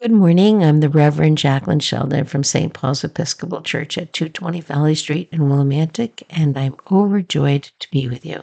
Good 0.00 0.12
morning. 0.12 0.64
I'm 0.64 0.80
the 0.80 0.88
Reverend 0.88 1.36
Jacqueline 1.36 1.80
Sheldon 1.80 2.24
from 2.24 2.42
St. 2.42 2.72
Paul's 2.72 3.04
Episcopal 3.04 3.60
Church 3.60 3.98
at 3.98 4.14
220 4.14 4.62
Valley 4.62 4.94
Street 4.94 5.28
in 5.30 5.40
Willimantic, 5.40 6.22
and 6.30 6.56
I'm 6.56 6.74
overjoyed 6.90 7.64
to 7.80 7.90
be 7.90 8.08
with 8.08 8.24
you. 8.24 8.42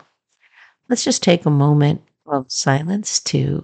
Let's 0.87 1.03
just 1.03 1.23
take 1.23 1.47
a 1.47 1.49
moment 1.49 2.03
of 2.27 2.51
silence 2.51 3.19
to 3.21 3.63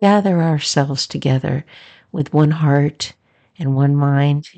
gather 0.00 0.42
ourselves 0.42 1.06
together 1.06 1.64
with 2.10 2.34
one 2.34 2.50
heart 2.50 3.12
and 3.60 3.76
one 3.76 3.94
mind 3.94 4.48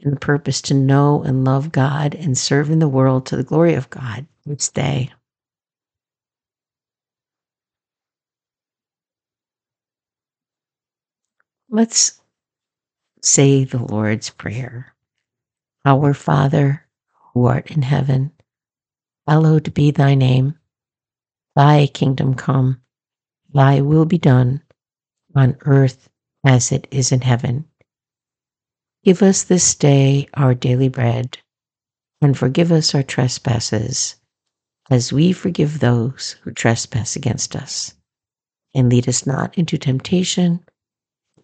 and 0.00 0.12
the 0.12 0.20
purpose 0.20 0.62
to 0.62 0.74
know 0.74 1.24
and 1.24 1.44
love 1.44 1.72
God 1.72 2.14
and 2.14 2.38
serve 2.38 2.70
in 2.70 2.78
the 2.78 2.86
world 2.86 3.26
to 3.26 3.36
the 3.36 3.42
glory 3.42 3.74
of 3.74 3.90
God 3.90 4.24
each 4.48 4.72
day. 4.72 5.10
Let's 11.70 12.18
say 13.20 13.64
the 13.64 13.82
Lord's 13.82 14.30
Prayer. 14.30 14.94
Our 15.84 16.14
Father, 16.14 16.86
who 17.34 17.44
art 17.44 17.70
in 17.70 17.82
heaven, 17.82 18.32
hallowed 19.26 19.74
be 19.74 19.90
thy 19.90 20.14
name. 20.14 20.54
Thy 21.54 21.86
kingdom 21.88 22.34
come, 22.34 22.80
thy 23.52 23.82
will 23.82 24.06
be 24.06 24.16
done 24.16 24.62
on 25.34 25.58
earth 25.60 26.08
as 26.42 26.72
it 26.72 26.88
is 26.90 27.12
in 27.12 27.20
heaven. 27.20 27.66
Give 29.04 29.22
us 29.22 29.42
this 29.42 29.74
day 29.74 30.26
our 30.32 30.54
daily 30.54 30.88
bread, 30.88 31.36
and 32.22 32.36
forgive 32.36 32.72
us 32.72 32.94
our 32.94 33.02
trespasses, 33.02 34.16
as 34.88 35.12
we 35.12 35.32
forgive 35.32 35.80
those 35.80 36.36
who 36.42 36.50
trespass 36.50 37.14
against 37.14 37.54
us. 37.54 37.94
And 38.74 38.88
lead 38.88 39.06
us 39.06 39.26
not 39.26 39.58
into 39.58 39.76
temptation 39.76 40.64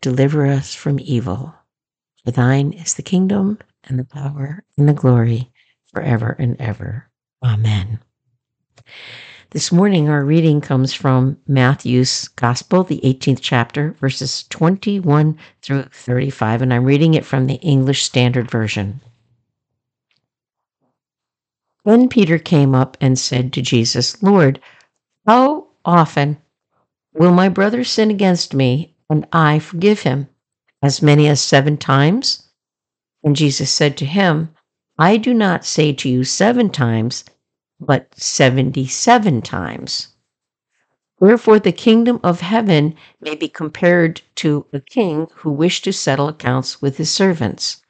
Deliver 0.05 0.45
us 0.45 0.75
from 0.75 1.01
evil. 1.01 1.55
For 2.23 2.31
thine 2.31 2.75
is 2.75 2.93
the 2.93 3.03
kingdom 3.03 3.59
and 3.85 3.99
the 3.99 4.05
power 4.05 4.63
and 4.77 4.87
the 4.87 4.93
glory 4.93 5.51
forever 5.95 6.37
and 6.39 6.61
ever. 6.61 7.09
Amen. 7.43 8.01
This 9.53 9.73
morning, 9.73 10.11
our 10.11 10.23
reading 10.23 10.61
comes 10.61 10.93
from 10.93 11.39
Matthew's 11.49 12.29
Gospel, 12.29 12.85
the 12.85 13.01
18th 13.03 13.39
chapter, 13.41 13.93
verses 13.93 14.45
21 14.51 15.39
through 15.63 15.85
35, 15.85 16.61
and 16.61 16.75
I'm 16.75 16.85
reading 16.85 17.15
it 17.15 17.25
from 17.25 17.47
the 17.47 17.55
English 17.63 18.03
Standard 18.03 18.51
Version. 18.51 19.01
Then 21.87 22.11
Peter 22.11 22.39
came 22.39 22.75
up 22.75 22.99
and 23.01 23.19
said 23.19 23.55
to 23.55 23.63
Jesus, 23.63 24.23
Lord, 24.23 24.61
how 25.27 25.69
often 25.83 26.37
will 27.15 27.33
my 27.33 27.49
brother 27.49 27.85
sin 27.85 28.11
against 28.11 28.53
me 28.53 28.94
and 29.11 29.27
I 29.33 29.59
forgive 29.59 30.01
him? 30.01 30.29
As 30.83 31.03
many 31.03 31.29
as 31.29 31.41
seven 31.41 31.77
times? 31.77 32.51
And 33.23 33.37
Jesus 33.37 33.71
said 33.71 33.97
to 33.99 34.07
him, 34.07 34.55
I 34.99 35.17
do 35.17 35.35
not 35.35 35.65
say 35.65 35.93
to 35.93 36.09
you 36.09 36.25
seven 36.25 36.71
times, 36.71 37.25
but 37.81 38.15
seventy 38.15 38.87
seven 38.87 39.43
times. 39.43 40.09
Wherefore 41.21 41.59
the 41.59 41.73
kingdom 41.73 42.21
of 42.23 42.41
heaven 42.41 42.97
may 43.21 43.35
be 43.35 43.49
compared 43.49 44.21
to 44.37 44.67
a 44.73 44.81
king 44.81 45.29
who 45.37 45.51
wished 45.51 45.85
to 45.85 45.93
settle 45.93 46.29
accounts 46.29 46.83
with 46.83 46.97
his 46.97 47.11
servants. 47.11 47.81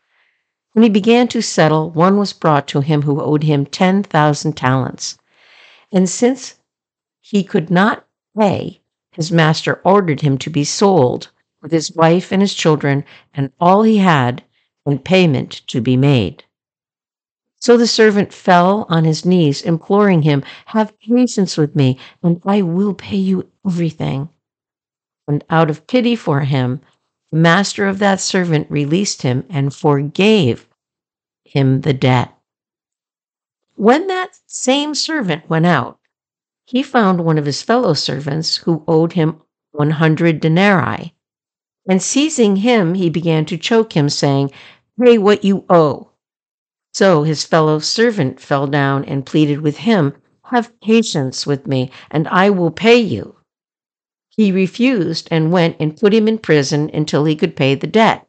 When 0.73 0.83
he 0.83 0.89
began 0.89 1.29
to 1.29 1.43
settle, 1.43 1.91
one 1.91 2.17
was 2.17 2.33
brought 2.33 2.69
to 2.69 2.81
him 2.81 3.03
who 3.03 3.21
owed 3.21 3.43
him 3.43 3.67
ten 3.67 4.03
thousand 4.03 4.57
talents. 4.57 5.19
And 5.93 6.09
since 6.09 6.59
he 7.21 7.45
could 7.45 7.71
not 7.71 8.07
pay, 8.39 8.83
his 9.15 9.31
master 9.33 9.81
ordered 9.85 10.21
him 10.21 10.37
to 10.39 10.51
be 10.51 10.65
sold 10.65 11.31
with 11.63 11.73
his 11.73 11.93
wife 11.93 12.33
and 12.33 12.43
his 12.43 12.53
children 12.53 13.05
and 13.33 13.51
all 13.59 13.83
he 13.83 13.99
had, 13.99 14.45
and 14.85 15.05
payment 15.05 15.63
to 15.69 15.81
be 15.81 15.97
made. 15.97 16.45
So 17.61 17.79
the 17.79 17.87
servant 17.87 18.35
fell 18.35 18.85
on 18.91 19.05
his 19.05 19.25
knees, 19.25 19.63
imploring 19.63 20.23
him, 20.23 20.45
Have 20.67 20.99
patience 21.01 21.57
with 21.57 21.75
me, 21.75 21.99
and 22.23 22.43
I 22.45 22.61
will 22.61 22.93
pay 22.93 23.17
you 23.17 23.49
everything. 23.67 24.29
And 25.27 25.43
out 25.49 25.71
of 25.71 25.87
pity 25.87 26.17
for 26.17 26.41
him, 26.41 26.83
the 27.31 27.39
master 27.39 27.87
of 27.87 28.01
that 28.01 28.21
servant 28.21 28.71
released 28.71 29.23
him 29.23 29.47
and 29.49 29.75
forgave 29.75 30.69
him 31.45 31.81
the 31.81 31.95
debt. 31.95 32.37
When 33.77 34.09
that 34.09 34.39
same 34.47 34.95
servant 34.95 35.49
went 35.49 35.65
out, 35.65 35.99
he 36.67 36.83
found 36.83 37.25
one 37.25 37.39
of 37.39 37.47
his 37.47 37.63
fellow 37.63 37.93
servants 37.93 38.57
who 38.59 38.83
owed 38.89 39.13
him 39.13 39.41
100 39.73 40.41
denarii. 40.41 41.15
And 41.89 42.03
seizing 42.03 42.57
him, 42.57 42.95
he 42.95 43.11
began 43.11 43.45
to 43.47 43.59
choke 43.59 43.95
him, 43.95 44.09
saying, 44.09 44.51
Pay 44.99 45.19
what 45.19 45.45
you 45.45 45.65
owe. 45.69 46.11
So 46.95 47.25
his 47.25 47.45
fellow 47.45 47.81
servant 47.81 48.41
fell 48.41 48.67
down 48.67 49.05
and 49.05 49.27
pleaded 49.27 49.61
with 49.61 49.79
him, 49.79 50.15
Have 50.45 50.79
patience 50.81 51.47
with 51.47 51.67
me, 51.67 51.91
and 52.11 52.27
I 52.29 52.51
will 52.51 52.71
pay 52.71 52.99
you. 52.99 53.37
He 54.31 54.51
refused 54.51 55.29
and 55.31 55.53
went 55.53 55.77
and 55.79 55.97
put 55.97 56.15
him 56.15 56.27
in 56.27 56.39
prison 56.39 56.91
until 56.95 57.25
he 57.25 57.37
could 57.37 57.57
pay 57.57 57.75
the 57.75 57.87
debt. 57.87 58.27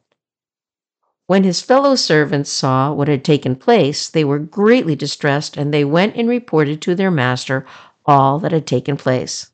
When 1.28 1.44
his 1.44 1.62
fellow 1.62 1.96
servants 1.96 2.52
saw 2.52 2.94
what 2.94 3.08
had 3.08 3.24
taken 3.24 3.56
place, 3.56 4.10
they 4.10 4.24
were 4.24 4.40
greatly 4.40 4.96
distressed, 4.96 5.58
and 5.58 5.74
they 5.74 5.86
went 5.86 6.16
and 6.16 6.28
reported 6.28 6.82
to 6.82 6.96
their 6.96 7.10
master 7.10 7.66
all 8.06 8.40
that 8.40 8.52
had 8.52 8.68
taken 8.68 8.98
place. 8.98 9.52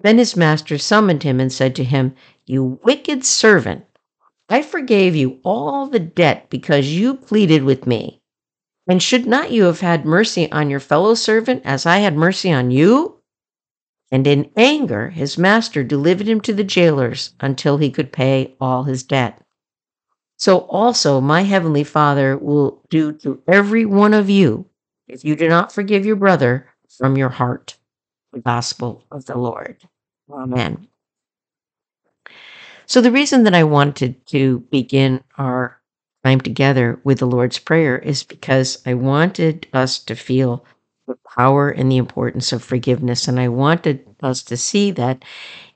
Then 0.00 0.18
his 0.18 0.36
master 0.36 0.78
summoned 0.78 1.22
him 1.22 1.40
and 1.40 1.52
said 1.52 1.76
to 1.76 1.84
him, 1.84 2.14
You 2.44 2.80
wicked 2.84 3.24
servant, 3.24 3.84
I 4.48 4.62
forgave 4.62 5.14
you 5.14 5.38
all 5.44 5.86
the 5.86 6.00
debt 6.00 6.50
because 6.50 6.92
you 6.92 7.14
pleaded 7.14 7.62
with 7.62 7.86
me. 7.86 8.20
And 8.88 9.02
should 9.02 9.26
not 9.26 9.52
you 9.52 9.64
have 9.64 9.80
had 9.80 10.04
mercy 10.04 10.50
on 10.50 10.68
your 10.68 10.80
fellow 10.80 11.14
servant 11.14 11.62
as 11.64 11.86
I 11.86 11.98
had 11.98 12.16
mercy 12.16 12.52
on 12.52 12.70
you? 12.70 13.18
And 14.10 14.26
in 14.26 14.50
anger, 14.56 15.10
his 15.10 15.38
master 15.38 15.84
delivered 15.84 16.26
him 16.26 16.40
to 16.42 16.52
the 16.52 16.64
jailers 16.64 17.32
until 17.40 17.78
he 17.78 17.90
could 17.90 18.12
pay 18.12 18.56
all 18.60 18.84
his 18.84 19.04
debt. 19.04 19.40
So 20.36 20.58
also 20.58 21.20
my 21.20 21.42
heavenly 21.42 21.84
Father 21.84 22.36
will 22.36 22.82
do 22.90 23.12
to 23.18 23.40
every 23.46 23.86
one 23.86 24.12
of 24.12 24.28
you 24.28 24.66
if 25.06 25.24
you 25.24 25.36
do 25.36 25.48
not 25.48 25.72
forgive 25.72 26.04
your 26.04 26.16
brother 26.16 26.66
from 26.98 27.16
your 27.16 27.28
heart. 27.28 27.76
The 28.32 28.40
gospel 28.40 29.04
of 29.10 29.26
the 29.26 29.36
Lord. 29.36 29.82
Amen. 30.30 30.88
So, 32.86 33.00
the 33.00 33.12
reason 33.12 33.44
that 33.44 33.54
I 33.54 33.64
wanted 33.64 34.26
to 34.28 34.60
begin 34.70 35.22
our 35.36 35.80
time 36.24 36.40
together 36.40 37.00
with 37.04 37.18
the 37.18 37.26
Lord's 37.26 37.58
Prayer 37.58 37.98
is 37.98 38.22
because 38.22 38.82
I 38.86 38.94
wanted 38.94 39.66
us 39.72 39.98
to 40.00 40.14
feel 40.14 40.64
the 41.06 41.18
power 41.36 41.70
and 41.70 41.90
the 41.90 41.96
importance 41.96 42.52
of 42.52 42.62
forgiveness. 42.62 43.28
And 43.28 43.40
I 43.40 43.48
wanted 43.48 44.06
us 44.22 44.42
to 44.44 44.56
see 44.56 44.90
that 44.92 45.24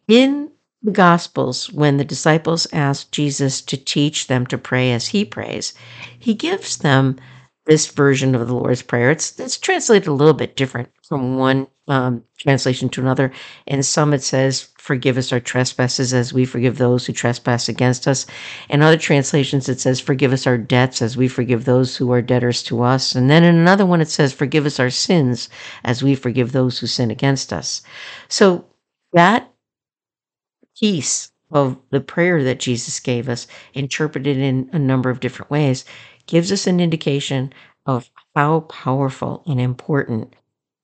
in 0.08 0.50
the 0.82 0.92
Gospels, 0.92 1.72
when 1.72 1.96
the 1.96 2.04
disciples 2.04 2.66
ask 2.72 3.10
Jesus 3.10 3.60
to 3.62 3.76
teach 3.76 4.28
them 4.28 4.46
to 4.46 4.58
pray 4.58 4.92
as 4.92 5.08
he 5.08 5.24
prays, 5.24 5.74
he 6.18 6.34
gives 6.34 6.78
them 6.78 7.16
this 7.66 7.88
version 7.88 8.34
of 8.34 8.46
the 8.46 8.54
Lord's 8.54 8.82
Prayer. 8.82 9.10
It's 9.10 9.38
it's 9.38 9.58
translated 9.58 10.08
a 10.08 10.12
little 10.12 10.34
bit 10.34 10.56
different 10.56 10.88
from 11.06 11.36
one 11.36 11.66
um, 11.88 12.24
translation 12.38 12.88
to 12.90 13.00
another. 13.00 13.32
In 13.66 13.82
some, 13.82 14.14
it 14.14 14.22
says, 14.22 14.68
"Forgive 14.78 15.18
us 15.18 15.32
our 15.32 15.40
trespasses, 15.40 16.14
as 16.14 16.32
we 16.32 16.44
forgive 16.44 16.78
those 16.78 17.06
who 17.06 17.12
trespass 17.12 17.68
against 17.68 18.08
us." 18.08 18.26
In 18.68 18.82
other 18.82 18.96
translations, 18.96 19.68
it 19.68 19.80
says, 19.80 20.00
"Forgive 20.00 20.32
us 20.32 20.46
our 20.46 20.58
debts, 20.58 21.02
as 21.02 21.16
we 21.16 21.28
forgive 21.28 21.64
those 21.64 21.96
who 21.96 22.12
are 22.12 22.22
debtors 22.22 22.62
to 22.64 22.82
us." 22.82 23.14
And 23.14 23.28
then 23.28 23.44
in 23.44 23.56
another 23.56 23.86
one, 23.86 24.00
it 24.00 24.08
says, 24.08 24.32
"Forgive 24.32 24.66
us 24.66 24.80
our 24.80 24.90
sins, 24.90 25.48
as 25.84 26.02
we 26.02 26.14
forgive 26.14 26.52
those 26.52 26.78
who 26.78 26.86
sin 26.86 27.10
against 27.10 27.52
us." 27.52 27.82
So 28.28 28.64
that 29.12 29.50
piece 30.78 31.32
of 31.50 31.76
the 31.90 32.00
prayer 32.00 32.42
that 32.42 32.60
Jesus 32.60 33.00
gave 33.00 33.28
us, 33.28 33.46
interpreted 33.72 34.36
in 34.36 34.68
a 34.72 34.78
number 34.78 35.10
of 35.10 35.20
different 35.20 35.50
ways, 35.50 35.84
gives 36.26 36.52
us 36.52 36.66
an 36.66 36.80
indication 36.80 37.52
of 37.86 38.10
how 38.34 38.60
powerful 38.60 39.42
and 39.46 39.60
important 39.60 40.34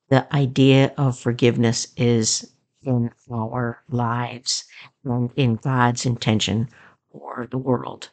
the 0.08 0.34
idea 0.34 0.92
of 0.96 1.18
forgiveness 1.18 1.88
is 1.96 2.52
in 2.82 3.10
our 3.30 3.82
lives 3.88 4.64
and 5.04 5.30
in 5.36 5.56
God's 5.56 6.04
intention 6.04 6.68
for 7.10 7.48
the 7.50 7.58
world. 7.58 8.10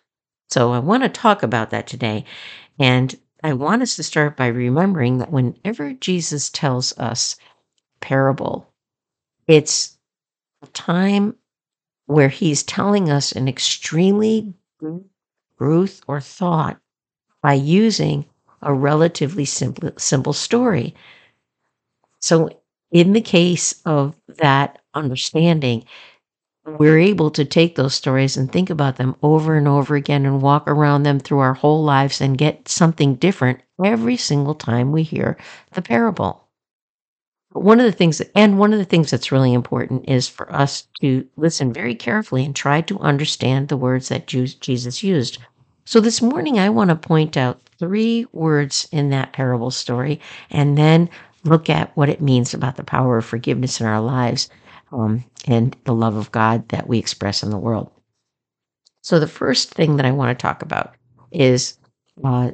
So 0.49 0.71
I 0.71 0.79
want 0.79 1.03
to 1.03 1.09
talk 1.09 1.43
about 1.43 1.69
that 1.71 1.87
today. 1.87 2.25
And 2.79 3.15
I 3.43 3.53
want 3.53 3.81
us 3.81 3.95
to 3.95 4.03
start 4.03 4.35
by 4.35 4.47
remembering 4.47 5.19
that 5.19 5.31
whenever 5.31 5.93
Jesus 5.93 6.49
tells 6.49 6.97
us 6.97 7.35
parable, 8.01 8.71
it's 9.47 9.97
a 10.61 10.67
time 10.67 11.35
where 12.05 12.29
he's 12.29 12.63
telling 12.63 13.09
us 13.09 13.31
an 13.31 13.47
extremely 13.47 14.53
truth 15.57 16.01
or 16.07 16.19
thought 16.19 16.79
by 17.41 17.53
using 17.53 18.25
a 18.61 18.73
relatively 18.73 19.45
simple, 19.45 19.91
simple 19.97 20.33
story. 20.33 20.95
So, 22.21 22.49
in 22.91 23.13
the 23.13 23.21
case 23.21 23.81
of 23.85 24.15
that 24.37 24.81
understanding, 24.93 25.85
we're 26.65 26.99
able 26.99 27.31
to 27.31 27.45
take 27.45 27.75
those 27.75 27.95
stories 27.95 28.37
and 28.37 28.51
think 28.51 28.69
about 28.69 28.97
them 28.97 29.15
over 29.23 29.55
and 29.55 29.67
over 29.67 29.95
again 29.95 30.25
and 30.25 30.41
walk 30.41 30.67
around 30.67 31.03
them 31.03 31.19
through 31.19 31.39
our 31.39 31.53
whole 31.53 31.83
lives 31.83 32.21
and 32.21 32.37
get 32.37 32.67
something 32.67 33.15
different 33.15 33.61
every 33.83 34.17
single 34.17 34.55
time 34.55 34.91
we 34.91 35.03
hear 35.03 35.37
the 35.73 35.81
parable. 35.81 36.47
One 37.53 37.79
of 37.79 37.85
the 37.85 37.91
things, 37.91 38.19
that, 38.19 38.31
and 38.35 38.59
one 38.59 38.73
of 38.73 38.79
the 38.79 38.85
things 38.85 39.09
that's 39.09 39.31
really 39.31 39.53
important 39.53 40.07
is 40.07 40.27
for 40.27 40.51
us 40.53 40.87
to 41.01 41.27
listen 41.35 41.73
very 41.73 41.95
carefully 41.95 42.45
and 42.45 42.55
try 42.55 42.81
to 42.81 42.99
understand 42.99 43.67
the 43.67 43.77
words 43.77 44.09
that 44.09 44.27
Jesus 44.27 45.03
used. 45.03 45.39
So 45.89 45.99
this 45.99 46.21
morning, 46.21 46.59
I 46.59 46.69
want 46.69 46.91
to 46.91 46.95
point 46.95 47.35
out 47.35 47.67
three 47.79 48.27
words 48.31 48.87
in 48.91 49.09
that 49.09 49.33
parable 49.33 49.71
story 49.71 50.19
and 50.51 50.77
then 50.77 51.09
look 51.45 51.67
at 51.67 51.97
what 51.97 52.09
it 52.09 52.21
means 52.21 52.53
about 52.53 52.75
the 52.75 52.83
power 52.83 53.17
of 53.17 53.25
forgiveness 53.25 53.81
in 53.81 53.87
our 53.87 53.99
lives 53.99 54.51
um, 54.91 55.23
and 55.47 55.75
the 55.85 55.95
love 55.95 56.15
of 56.15 56.31
God 56.31 56.69
that 56.69 56.87
we 56.87 56.99
express 56.99 57.41
in 57.41 57.49
the 57.49 57.57
world. 57.57 57.89
So, 59.01 59.19
the 59.19 59.25
first 59.25 59.73
thing 59.73 59.95
that 59.95 60.05
I 60.05 60.11
want 60.11 60.29
to 60.37 60.39
talk 60.39 60.61
about 60.61 60.93
is 61.31 61.79
uh, 62.23 62.51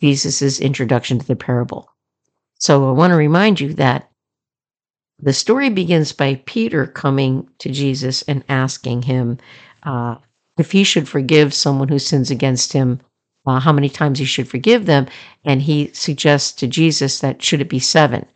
Jesus' 0.00 0.58
introduction 0.58 1.18
to 1.18 1.26
the 1.26 1.36
parable. 1.36 1.90
So, 2.54 2.88
I 2.88 2.92
want 2.92 3.10
to 3.10 3.18
remind 3.18 3.60
you 3.60 3.74
that 3.74 4.10
the 5.18 5.34
story 5.34 5.68
begins 5.68 6.12
by 6.12 6.40
Peter 6.46 6.86
coming 6.86 7.50
to 7.58 7.70
Jesus 7.70 8.22
and 8.22 8.42
asking 8.48 9.02
him 9.02 9.36
uh, 9.82 10.16
if 10.58 10.72
he 10.72 10.84
should 10.84 11.08
forgive 11.08 11.54
someone 11.54 11.88
who 11.88 11.98
sins 11.98 12.30
against 12.30 12.72
him, 12.72 13.00
uh, 13.46 13.60
how 13.60 13.72
many 13.72 13.88
times 13.88 14.18
he 14.18 14.24
should 14.24 14.48
forgive 14.48 14.86
them. 14.86 15.06
And 15.44 15.62
he 15.62 15.90
suggests 15.92 16.52
to 16.52 16.66
Jesus 16.66 17.20
that 17.20 17.42
should 17.42 17.60
it 17.60 17.68
be 17.68 17.78
seven. 17.78 18.26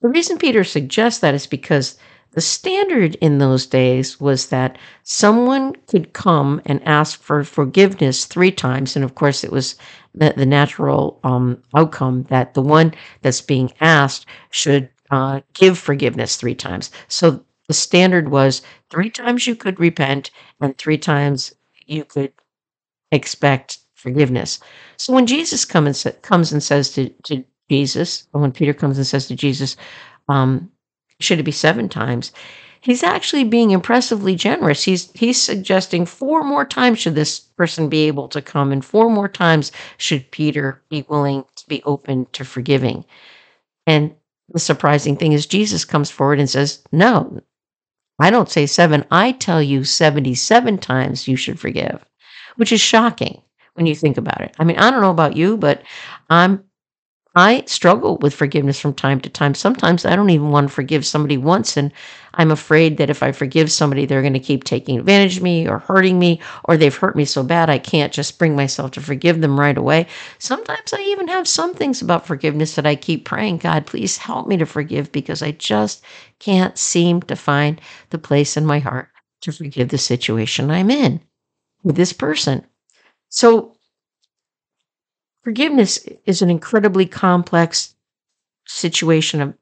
The 0.00 0.08
reason 0.08 0.38
Peter 0.38 0.64
suggests 0.64 1.20
that 1.20 1.34
is 1.34 1.46
because 1.46 1.96
the 2.32 2.40
standard 2.40 3.14
in 3.16 3.38
those 3.38 3.66
days 3.66 4.20
was 4.20 4.48
that 4.48 4.76
someone 5.04 5.74
could 5.86 6.12
come 6.12 6.60
and 6.66 6.82
ask 6.84 7.20
for 7.22 7.44
forgiveness 7.44 8.24
three 8.24 8.50
times. 8.50 8.96
And 8.96 9.04
of 9.04 9.14
course, 9.14 9.44
it 9.44 9.52
was 9.52 9.76
the, 10.14 10.34
the 10.36 10.46
natural 10.46 11.20
um, 11.22 11.62
outcome 11.76 12.24
that 12.24 12.54
the 12.54 12.62
one 12.62 12.92
that's 13.22 13.40
being 13.40 13.72
asked 13.80 14.26
should 14.50 14.88
uh, 15.10 15.40
give 15.52 15.78
forgiveness 15.78 16.36
three 16.36 16.56
times. 16.56 16.90
So 17.08 17.44
the 17.68 17.74
standard 17.74 18.30
was 18.30 18.62
three 18.90 19.10
times 19.10 19.46
you 19.46 19.54
could 19.54 19.78
repent 19.78 20.30
and 20.60 20.76
three 20.76 20.98
times 20.98 21.54
you 21.86 22.04
could 22.04 22.32
expect 23.12 23.78
forgiveness. 23.94 24.60
So 24.96 25.12
when 25.12 25.26
Jesus 25.26 25.64
and 25.74 25.96
sa- 25.96 26.10
comes 26.22 26.52
and 26.52 26.62
says 26.62 26.90
to, 26.94 27.08
to 27.24 27.44
Jesus, 27.70 28.26
when 28.32 28.52
Peter 28.52 28.74
comes 28.74 28.98
and 28.98 29.06
says 29.06 29.26
to 29.28 29.36
Jesus, 29.36 29.76
um, 30.28 30.70
should 31.20 31.38
it 31.38 31.44
be 31.44 31.52
seven 31.52 31.88
times? 31.88 32.32
He's 32.80 33.02
actually 33.02 33.44
being 33.44 33.70
impressively 33.70 34.34
generous. 34.34 34.84
He's 34.84 35.10
he's 35.12 35.40
suggesting 35.40 36.04
four 36.04 36.44
more 36.44 36.66
times 36.66 36.98
should 36.98 37.14
this 37.14 37.40
person 37.40 37.88
be 37.88 38.06
able 38.06 38.28
to 38.28 38.42
come, 38.42 38.72
and 38.72 38.84
four 38.84 39.08
more 39.08 39.28
times 39.28 39.72
should 39.96 40.30
Peter 40.30 40.82
be 40.90 41.06
willing 41.08 41.44
to 41.56 41.66
be 41.66 41.82
open 41.84 42.26
to 42.32 42.44
forgiving. 42.44 43.06
And 43.86 44.14
the 44.50 44.58
surprising 44.58 45.16
thing 45.16 45.32
is 45.32 45.46
Jesus 45.46 45.86
comes 45.86 46.10
forward 46.10 46.38
and 46.38 46.50
says, 46.50 46.82
No, 46.92 47.40
I 48.18 48.30
don't 48.30 48.50
say 48.50 48.66
seven. 48.66 49.04
I 49.10 49.32
tell 49.32 49.62
you 49.62 49.84
77 49.84 50.78
times 50.78 51.28
you 51.28 51.36
should 51.36 51.58
forgive, 51.58 52.04
which 52.56 52.72
is 52.72 52.80
shocking 52.80 53.42
when 53.74 53.86
you 53.86 53.94
think 53.94 54.16
about 54.16 54.40
it. 54.40 54.54
I 54.58 54.64
mean, 54.64 54.78
I 54.78 54.90
don't 54.90 55.00
know 55.00 55.10
about 55.10 55.36
you, 55.36 55.56
but 55.56 55.82
I'm 56.30 56.64
I 57.36 57.64
struggle 57.66 58.18
with 58.18 58.34
forgiveness 58.34 58.78
from 58.78 58.94
time 58.94 59.20
to 59.22 59.28
time. 59.28 59.54
Sometimes 59.54 60.06
I 60.06 60.14
don't 60.16 60.30
even 60.30 60.50
want 60.50 60.68
to 60.68 60.74
forgive 60.74 61.04
somebody 61.04 61.36
once, 61.36 61.76
and 61.76 61.92
I'm 62.36 62.50
afraid 62.50 62.96
that 62.98 63.10
if 63.10 63.22
I 63.22 63.32
forgive 63.32 63.70
somebody, 63.70 64.06
they're 64.06 64.20
going 64.20 64.32
to 64.34 64.40
keep 64.40 64.64
taking 64.64 64.98
advantage 64.98 65.38
of 65.38 65.42
me 65.42 65.68
or 65.68 65.78
hurting 65.78 66.18
me, 66.18 66.40
or 66.64 66.76
they've 66.76 66.94
hurt 66.94 67.16
me 67.16 67.24
so 67.24 67.42
bad 67.42 67.70
I 67.70 67.78
can't 67.78 68.12
just 68.12 68.38
bring 68.38 68.56
myself 68.56 68.90
to 68.92 69.00
forgive 69.00 69.40
them 69.40 69.58
right 69.58 69.76
away. 69.76 70.06
Sometimes 70.38 70.92
I 70.92 71.00
even 71.00 71.28
have 71.28 71.48
some 71.48 71.74
things 71.74 72.02
about 72.02 72.26
forgiveness 72.26 72.74
that 72.74 72.86
I 72.86 72.96
keep 72.96 73.24
praying, 73.24 73.58
God, 73.58 73.86
please 73.86 74.16
help 74.16 74.48
me 74.48 74.56
to 74.56 74.66
forgive 74.66 75.12
because 75.12 75.42
I 75.42 75.52
just 75.52 76.04
can't 76.38 76.76
seem 76.76 77.22
to 77.22 77.36
find 77.36 77.80
the 78.10 78.18
place 78.18 78.56
in 78.56 78.66
my 78.66 78.78
heart 78.78 79.08
to 79.42 79.52
forgive 79.52 79.88
the 79.88 79.98
situation 79.98 80.70
I'm 80.70 80.90
in 80.90 81.20
with 81.82 81.96
this 81.96 82.12
person. 82.12 82.66
So 83.28 83.76
forgiveness 85.42 85.98
is 86.24 86.42
an 86.42 86.50
incredibly 86.50 87.06
complex 87.06 87.94
situation, 88.66 89.40
a 89.42 89.54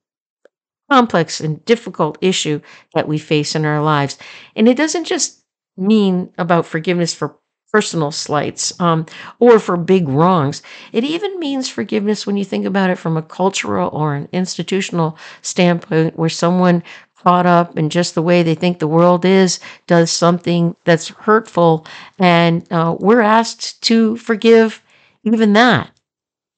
complex 0.92 1.40
and 1.40 1.64
difficult 1.64 2.18
issue 2.20 2.60
that 2.94 3.08
we 3.08 3.18
face 3.18 3.54
in 3.54 3.64
our 3.64 3.82
lives. 3.82 4.18
And 4.56 4.68
it 4.68 4.76
doesn't 4.76 5.04
just 5.04 5.42
mean 5.76 6.30
about 6.36 6.66
forgiveness 6.66 7.14
for 7.14 7.38
personal 7.72 8.10
slights 8.10 8.78
um, 8.78 9.06
or 9.38 9.58
for 9.58 9.78
big 9.78 10.06
wrongs. 10.06 10.62
It 10.92 11.04
even 11.04 11.38
means 11.38 11.66
forgiveness 11.68 12.26
when 12.26 12.36
you 12.36 12.44
think 12.44 12.66
about 12.66 12.90
it 12.90 12.98
from 12.98 13.16
a 13.16 13.22
cultural 13.22 13.88
or 13.94 14.14
an 14.14 14.28
institutional 14.32 15.16
standpoint, 15.40 16.18
where 16.18 16.28
someone 16.28 16.82
caught 17.16 17.46
up 17.46 17.78
in 17.78 17.88
just 17.88 18.14
the 18.14 18.20
way 18.20 18.42
they 18.42 18.54
think 18.54 18.78
the 18.78 18.86
world 18.98 19.24
is 19.24 19.60
does 19.86 20.10
something 20.10 20.76
that's 20.84 21.08
hurtful, 21.08 21.86
and 22.18 22.70
uh, 22.70 22.94
we're 22.98 23.22
asked 23.22 23.82
to 23.84 24.16
forgive 24.18 24.82
even 25.24 25.54
that. 25.54 25.90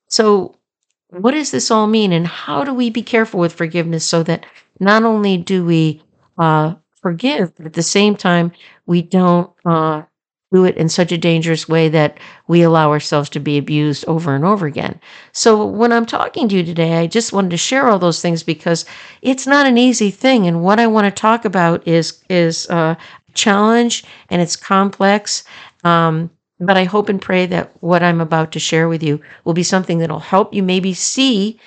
So, 0.09 0.57
what 1.23 1.33
does 1.33 1.51
this 1.51 1.71
all 1.71 1.87
mean, 1.87 2.13
and 2.13 2.27
how 2.27 2.65
do 2.65 2.75
we 2.75 2.91
be 2.91 3.03
careful 3.03 3.41
with 3.41 3.53
forgiveness 3.53 4.05
so 4.05 4.23
that 4.25 4.47
not 4.81 5.05
only 5.05 5.37
do 5.37 5.65
we 5.65 6.03
uh, 6.39 6.75
forgive, 7.03 7.55
but 7.57 7.67
at 7.67 7.73
the 7.75 7.83
same 7.83 8.17
time 8.17 8.53
we 8.87 9.03
don't 9.03 9.51
uh, 9.65 10.03
do 10.53 10.65
it 10.65 10.77
in 10.77 10.89
such 10.89 11.13
a 11.13 11.19
dangerous 11.19 11.69
way 11.69 11.89
that 11.89 12.19
we 12.49 12.63
allow 12.63 12.91
ourselves 12.91 13.29
to 13.31 13.41
be 13.41 13.59
abused 13.59 14.05
over 14.07 14.35
and 14.35 14.45
over 14.45 14.67
again. 14.67 15.01
So, 15.33 15.65
when 15.65 15.93
I'm 15.93 16.07
talking 16.07 16.49
to 16.49 16.57
you 16.57 16.65
today, 16.65 16.99
I 16.99 17.07
just 17.07 17.33
wanted 17.33 17.51
to 17.51 17.57
share 17.57 17.89
all 17.89 17.99
those 17.99 18.21
things 18.23 18.43
because 18.43 18.85
it's 19.23 19.47
not 19.47 19.67
an 19.67 19.79
easy 19.79 20.11
thing, 20.11 20.47
and 20.47 20.63
what 20.63 20.81
I 20.81 20.87
want 20.87 21.07
to 21.07 21.21
talk 21.21 21.45
about 21.45 21.87
is 21.87 22.23
is 22.29 22.69
uh, 22.71 22.95
challenge 23.35 24.05
and 24.31 24.41
it's 24.41 24.57
complex. 24.57 25.45
Um, 25.85 26.31
but 26.61 26.77
I 26.77 26.85
hope 26.85 27.09
and 27.09 27.21
pray 27.21 27.47
that 27.47 27.73
what 27.83 28.03
I'm 28.03 28.21
about 28.21 28.53
to 28.53 28.59
share 28.61 28.89
with 28.89 29.03
you 29.03 29.21
will 29.45 29.55
be 29.55 29.63
something 29.63 29.99
that'll 29.99 30.21
help 30.21 30.55
you 30.55 30.63
maybe 30.63 30.95
see 30.95 31.59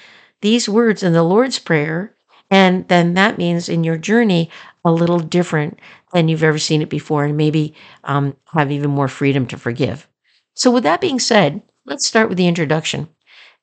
these 0.41 0.69
words 0.69 1.03
in 1.03 1.13
the 1.13 1.23
Lord's 1.23 1.59
Prayer. 1.59 2.13
And 2.49 2.87
then 2.87 3.13
that 3.15 3.37
means 3.37 3.67
in 3.67 3.83
your 3.83 3.97
journey 3.97 4.49
a 4.85 4.91
little 4.91 5.19
different 5.19 5.79
than 6.13 6.29
you've 6.29 6.43
ever 6.43 6.57
seen 6.57 6.81
it 6.81 6.89
before, 6.89 7.25
and 7.25 7.35
maybe 7.35 7.73
um, 8.05 8.35
have 8.53 8.71
even 8.71 8.89
more 8.89 9.09
freedom 9.09 9.45
to 9.47 9.57
forgive. 9.57 10.07
So, 10.53 10.71
with 10.71 10.83
that 10.83 11.01
being 11.01 11.19
said, 11.19 11.61
let's 11.85 12.07
start 12.07 12.29
with 12.29 12.37
the 12.37 12.47
introduction. 12.47 13.09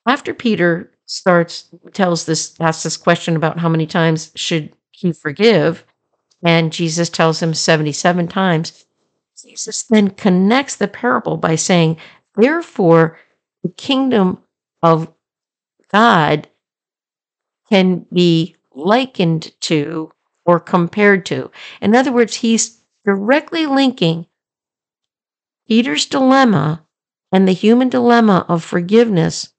After 0.05 0.33
Peter 0.33 0.91
starts, 1.07 1.65
tells 1.93 2.25
this, 2.25 2.55
asks 2.59 2.83
this 2.83 2.97
question 2.97 3.35
about 3.35 3.57
how 3.57 3.69
many 3.69 3.87
times 3.87 4.31
should 4.35 4.71
he 4.91 5.11
forgive, 5.11 5.83
and 6.43 6.71
Jesus 6.71 7.09
tells 7.09 7.41
him 7.41 7.55
77 7.55 8.27
times, 8.27 8.85
Jesus 9.41 9.83
then 9.83 10.11
connects 10.11 10.75
the 10.75 10.87
parable 10.87 11.37
by 11.37 11.55
saying, 11.55 11.97
Therefore, 12.35 13.19
the 13.63 13.69
kingdom 13.69 14.43
of 14.81 15.11
God 15.91 16.47
can 17.69 18.05
be 18.13 18.55
likened 18.73 19.51
to 19.61 20.11
or 20.45 20.59
compared 20.59 21.25
to. 21.27 21.51
In 21.81 21.95
other 21.95 22.11
words, 22.11 22.35
he's 22.35 22.81
directly 23.03 23.65
linking 23.65 24.27
Peter's 25.67 26.05
dilemma 26.05 26.85
and 27.31 27.47
the 27.47 27.53
human 27.53 27.89
dilemma 27.89 28.45
of 28.47 28.63
forgiveness 28.63 29.53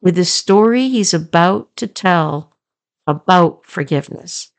with 0.00 0.14
the 0.14 0.24
story 0.24 0.88
he's 0.88 1.14
about 1.14 1.74
to 1.76 1.86
tell 1.86 2.52
about 3.06 3.64
forgiveness. 3.64 4.50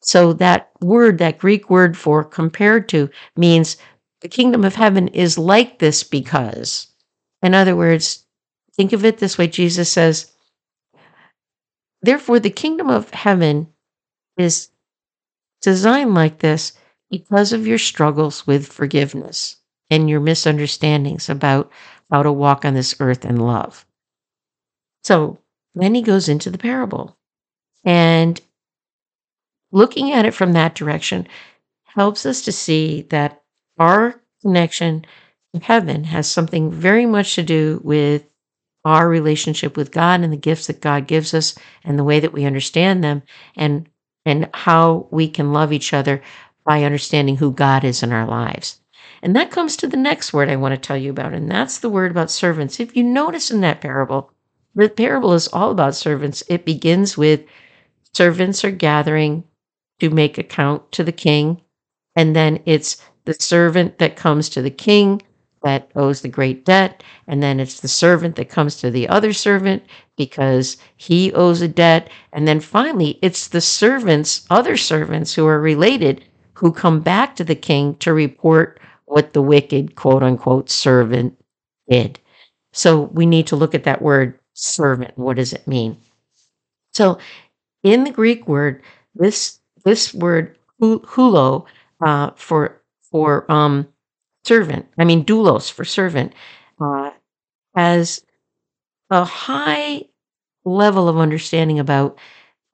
So 0.00 0.32
that 0.34 0.70
word, 0.80 1.18
that 1.18 1.38
Greek 1.38 1.68
word 1.68 1.96
for 1.96 2.22
compared 2.22 2.88
to, 2.90 3.10
means 3.36 3.76
the 4.20 4.28
kingdom 4.28 4.64
of 4.64 4.74
heaven 4.74 5.08
is 5.08 5.38
like 5.38 5.78
this 5.78 6.02
because. 6.02 6.88
In 7.42 7.54
other 7.54 7.76
words, 7.76 8.24
think 8.74 8.92
of 8.92 9.04
it 9.04 9.18
this 9.18 9.38
way 9.38 9.46
Jesus 9.46 9.90
says, 9.90 10.32
Therefore, 12.02 12.38
the 12.38 12.50
kingdom 12.50 12.88
of 12.88 13.10
heaven 13.10 13.68
is 14.36 14.68
designed 15.62 16.14
like 16.14 16.38
this 16.38 16.72
because 17.10 17.52
of 17.52 17.66
your 17.66 17.78
struggles 17.78 18.46
with 18.46 18.66
forgiveness 18.66 19.56
and 19.90 20.08
your 20.10 20.20
misunderstandings 20.20 21.28
about 21.28 21.70
how 22.10 22.22
to 22.22 22.32
walk 22.32 22.64
on 22.64 22.74
this 22.74 22.94
earth 23.00 23.24
in 23.24 23.36
love. 23.36 23.86
So 25.04 25.38
then 25.74 25.94
he 25.94 26.02
goes 26.02 26.28
into 26.28 26.50
the 26.50 26.58
parable. 26.58 27.16
And 27.84 28.40
looking 29.72 30.12
at 30.12 30.24
it 30.24 30.34
from 30.34 30.52
that 30.52 30.74
direction 30.74 31.28
helps 31.84 32.26
us 32.26 32.42
to 32.42 32.52
see 32.52 33.02
that 33.10 33.42
our 33.78 34.20
connection 34.42 35.04
to 35.54 35.60
heaven 35.60 36.04
has 36.04 36.30
something 36.30 36.70
very 36.70 37.06
much 37.06 37.34
to 37.34 37.42
do 37.42 37.80
with 37.84 38.24
our 38.84 39.08
relationship 39.08 39.76
with 39.76 39.90
God 39.90 40.20
and 40.20 40.32
the 40.32 40.36
gifts 40.36 40.68
that 40.68 40.80
God 40.80 41.08
gives 41.08 41.34
us 41.34 41.56
and 41.84 41.98
the 41.98 42.04
way 42.04 42.20
that 42.20 42.32
we 42.32 42.44
understand 42.44 43.02
them 43.02 43.22
and 43.56 43.88
and 44.24 44.48
how 44.54 45.06
we 45.10 45.28
can 45.28 45.52
love 45.52 45.72
each 45.72 45.92
other 45.92 46.20
by 46.64 46.82
understanding 46.82 47.36
who 47.36 47.52
God 47.52 47.84
is 47.84 48.02
in 48.02 48.12
our 48.12 48.26
lives. 48.26 48.80
And 49.22 49.34
that 49.36 49.52
comes 49.52 49.76
to 49.76 49.86
the 49.86 49.96
next 49.96 50.32
word 50.32 50.48
I 50.48 50.56
want 50.56 50.72
to 50.72 50.78
tell 50.78 50.96
you 50.96 51.10
about, 51.10 51.32
and 51.32 51.50
that's 51.50 51.78
the 51.78 51.88
word 51.88 52.10
about 52.10 52.30
servants. 52.30 52.80
If 52.80 52.96
you 52.96 53.04
notice 53.04 53.50
in 53.50 53.60
that 53.60 53.80
parable, 53.80 54.32
the 54.74 54.88
parable 54.88 55.32
is 55.32 55.48
all 55.48 55.70
about 55.70 55.94
servants. 55.94 56.42
It 56.48 56.64
begins 56.64 57.16
with 57.16 57.44
servants 58.12 58.64
are 58.64 58.70
gathering 58.70 59.44
to 60.00 60.10
make 60.10 60.38
account 60.38 60.92
to 60.92 61.04
the 61.04 61.12
king, 61.12 61.62
and 62.14 62.36
then 62.36 62.60
it's 62.66 63.00
the 63.26 63.34
servant 63.34 63.98
that 63.98 64.16
comes 64.16 64.48
to 64.50 64.62
the 64.62 64.70
king 64.70 65.22
that 65.62 65.90
owes 65.96 66.20
the 66.20 66.28
great 66.28 66.64
debt, 66.64 67.02
and 67.26 67.42
then 67.42 67.58
it's 67.58 67.80
the 67.80 67.88
servant 67.88 68.36
that 68.36 68.48
comes 68.48 68.76
to 68.76 68.90
the 68.90 69.08
other 69.08 69.32
servant 69.32 69.82
because 70.16 70.76
he 70.96 71.32
owes 71.32 71.60
a 71.60 71.68
debt, 71.68 72.08
and 72.32 72.46
then 72.46 72.60
finally 72.60 73.18
it's 73.20 73.48
the 73.48 73.60
servants, 73.60 74.46
other 74.48 74.76
servants 74.76 75.34
who 75.34 75.44
are 75.46 75.60
related, 75.60 76.24
who 76.54 76.72
come 76.72 77.00
back 77.00 77.34
to 77.34 77.44
the 77.44 77.54
king 77.54 77.96
to 77.96 78.12
report 78.12 78.80
what 79.06 79.32
the 79.32 79.42
wicked 79.42 79.96
quote 79.96 80.22
unquote 80.22 80.70
servant 80.70 81.36
did. 81.88 82.18
So 82.72 83.02
we 83.02 83.26
need 83.26 83.48
to 83.48 83.56
look 83.56 83.74
at 83.74 83.84
that 83.84 84.02
word 84.02 84.38
servant. 84.54 85.18
What 85.18 85.36
does 85.36 85.52
it 85.52 85.66
mean? 85.66 85.98
So 86.92 87.18
in 87.82 88.04
the 88.04 88.10
Greek 88.10 88.46
word, 88.46 88.82
this 89.14 89.58
this 89.84 90.14
word 90.14 90.56
hulo 90.80 91.66
uh, 92.04 92.30
for 92.36 92.80
for 93.10 93.50
um, 93.50 93.88
servant, 94.44 94.86
I 94.98 95.04
mean 95.04 95.24
doulos 95.24 95.70
for 95.70 95.84
servant, 95.84 96.34
uh, 96.80 97.10
has 97.76 98.24
a 99.10 99.24
high 99.24 100.02
level 100.64 101.08
of 101.08 101.18
understanding 101.18 101.78
about 101.78 102.18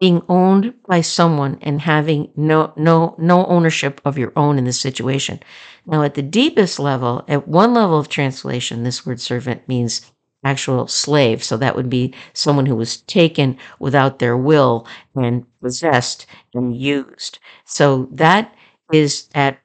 being 0.00 0.22
owned 0.28 0.74
by 0.88 1.00
someone 1.00 1.58
and 1.62 1.80
having 1.80 2.30
no 2.36 2.72
no 2.76 3.14
no 3.18 3.46
ownership 3.46 4.00
of 4.04 4.18
your 4.18 4.32
own 4.36 4.58
in 4.58 4.64
this 4.64 4.80
situation. 4.80 5.40
Now 5.86 6.02
at 6.02 6.14
the 6.14 6.22
deepest 6.22 6.78
level, 6.80 7.24
at 7.28 7.48
one 7.48 7.74
level 7.74 7.98
of 7.98 8.08
translation, 8.08 8.82
this 8.82 9.06
word 9.06 9.20
servant 9.20 9.66
means 9.68 10.10
actual 10.44 10.88
slave. 10.88 11.42
So 11.44 11.56
that 11.58 11.76
would 11.76 11.88
be 11.88 12.14
someone 12.32 12.66
who 12.66 12.76
was 12.76 12.98
taken 13.02 13.56
without 13.78 14.18
their 14.18 14.36
will 14.36 14.86
and 15.14 15.46
possessed 15.62 16.26
and 16.54 16.76
used. 16.76 17.38
So 17.64 18.08
that 18.12 18.54
is 18.92 19.28
at 19.34 19.60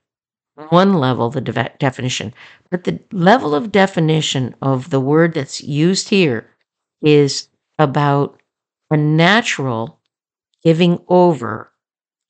one 0.70 0.96
level 0.96 1.30
the 1.30 1.42
de- 1.42 1.72
definition. 1.80 2.34
But 2.70 2.84
the 2.84 3.00
level 3.12 3.54
of 3.56 3.72
definition 3.72 4.56
of 4.62 4.90
the 4.90 5.00
word 5.00 5.34
that's 5.34 5.62
used 5.62 6.10
here 6.10 6.50
is 7.02 7.48
about 7.80 8.42
a 8.90 8.98
natural 8.98 10.00
giving 10.64 11.00
over 11.08 11.72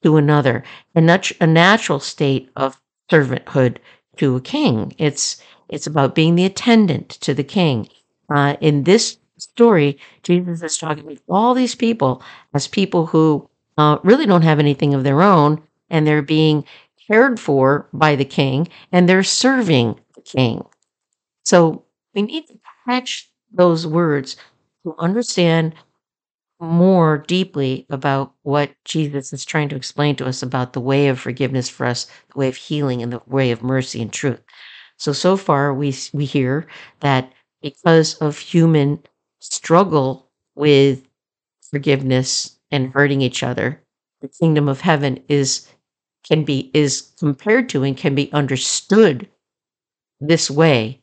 to 0.03 0.17
another, 0.17 0.63
a, 0.95 1.01
nat- 1.01 1.31
a 1.39 1.47
natural 1.47 1.99
state 1.99 2.49
of 2.55 2.79
servanthood 3.11 3.77
to 4.17 4.35
a 4.35 4.41
king. 4.41 4.93
It's 4.97 5.41
it's 5.69 5.87
about 5.87 6.15
being 6.15 6.35
the 6.35 6.45
attendant 6.45 7.09
to 7.09 7.33
the 7.33 7.43
king. 7.43 7.89
Uh, 8.33 8.55
in 8.61 8.83
this 8.83 9.17
story, 9.37 9.97
Jesus 10.23 10.63
is 10.63 10.77
talking 10.77 11.07
to 11.07 11.21
all 11.27 11.53
these 11.53 11.75
people 11.75 12.21
as 12.53 12.67
people 12.67 13.05
who 13.05 13.49
uh, 13.77 13.97
really 14.03 14.25
don't 14.25 14.43
have 14.43 14.59
anything 14.59 14.93
of 14.93 15.03
their 15.03 15.21
own, 15.21 15.61
and 15.89 16.07
they're 16.07 16.21
being 16.21 16.63
cared 17.07 17.39
for 17.39 17.89
by 17.93 18.15
the 18.15 18.25
king, 18.25 18.67
and 18.91 19.07
they're 19.07 19.23
serving 19.23 19.99
the 20.15 20.21
king. 20.21 20.65
So 21.45 21.85
we 22.15 22.21
need 22.23 22.47
to 22.47 22.59
catch 22.87 23.29
those 23.51 23.87
words 23.87 24.35
to 24.85 24.95
understand 24.99 25.75
more 26.59 27.19
deeply 27.27 27.85
about 27.89 28.33
what 28.43 28.71
Jesus 28.85 29.31
is 29.33 29.45
trying 29.45 29.69
to 29.69 29.75
explain 29.75 30.15
to 30.17 30.25
us 30.25 30.41
about 30.41 30.73
the 30.73 30.81
way 30.81 31.07
of 31.07 31.19
forgiveness 31.19 31.69
for 31.69 31.85
us, 31.85 32.05
the 32.33 32.39
way 32.39 32.47
of 32.47 32.55
healing, 32.55 33.01
and 33.03 33.13
the 33.13 33.21
way 33.27 33.51
of 33.51 33.61
mercy 33.63 34.01
and 34.01 34.11
truth. 34.11 34.41
So 34.97 35.13
so 35.13 35.37
far 35.37 35.73
we 35.73 35.95
we 36.13 36.25
hear 36.25 36.67
that 37.01 37.33
because 37.61 38.15
of 38.15 38.37
human 38.39 39.03
struggle 39.39 40.29
with 40.55 41.03
forgiveness 41.69 42.59
and 42.71 42.91
hurting 42.93 43.21
each 43.21 43.43
other, 43.43 43.81
the 44.21 44.27
kingdom 44.29 44.67
of 44.69 44.81
heaven 44.81 45.23
is 45.29 45.67
can 46.27 46.43
be 46.43 46.69
is 46.73 47.13
compared 47.19 47.69
to 47.69 47.83
and 47.83 47.97
can 47.97 48.15
be 48.15 48.31
understood 48.33 49.27
this 50.19 50.49
way 50.49 51.01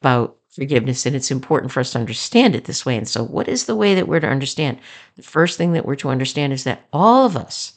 about 0.00 0.36
forgiveness 0.50 1.06
and 1.06 1.14
it's 1.14 1.30
important 1.30 1.72
for 1.72 1.80
us 1.80 1.92
to 1.92 1.98
understand 1.98 2.54
it 2.54 2.64
this 2.64 2.84
way 2.84 2.96
and 2.96 3.08
so 3.08 3.22
what 3.22 3.48
is 3.48 3.66
the 3.66 3.76
way 3.76 3.94
that 3.94 4.08
we're 4.08 4.20
to 4.20 4.26
understand 4.28 4.78
the 5.16 5.22
first 5.22 5.56
thing 5.56 5.72
that 5.72 5.86
we're 5.86 5.94
to 5.94 6.08
understand 6.08 6.52
is 6.52 6.64
that 6.64 6.84
all 6.92 7.24
of 7.24 7.36
us 7.36 7.74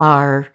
are 0.00 0.52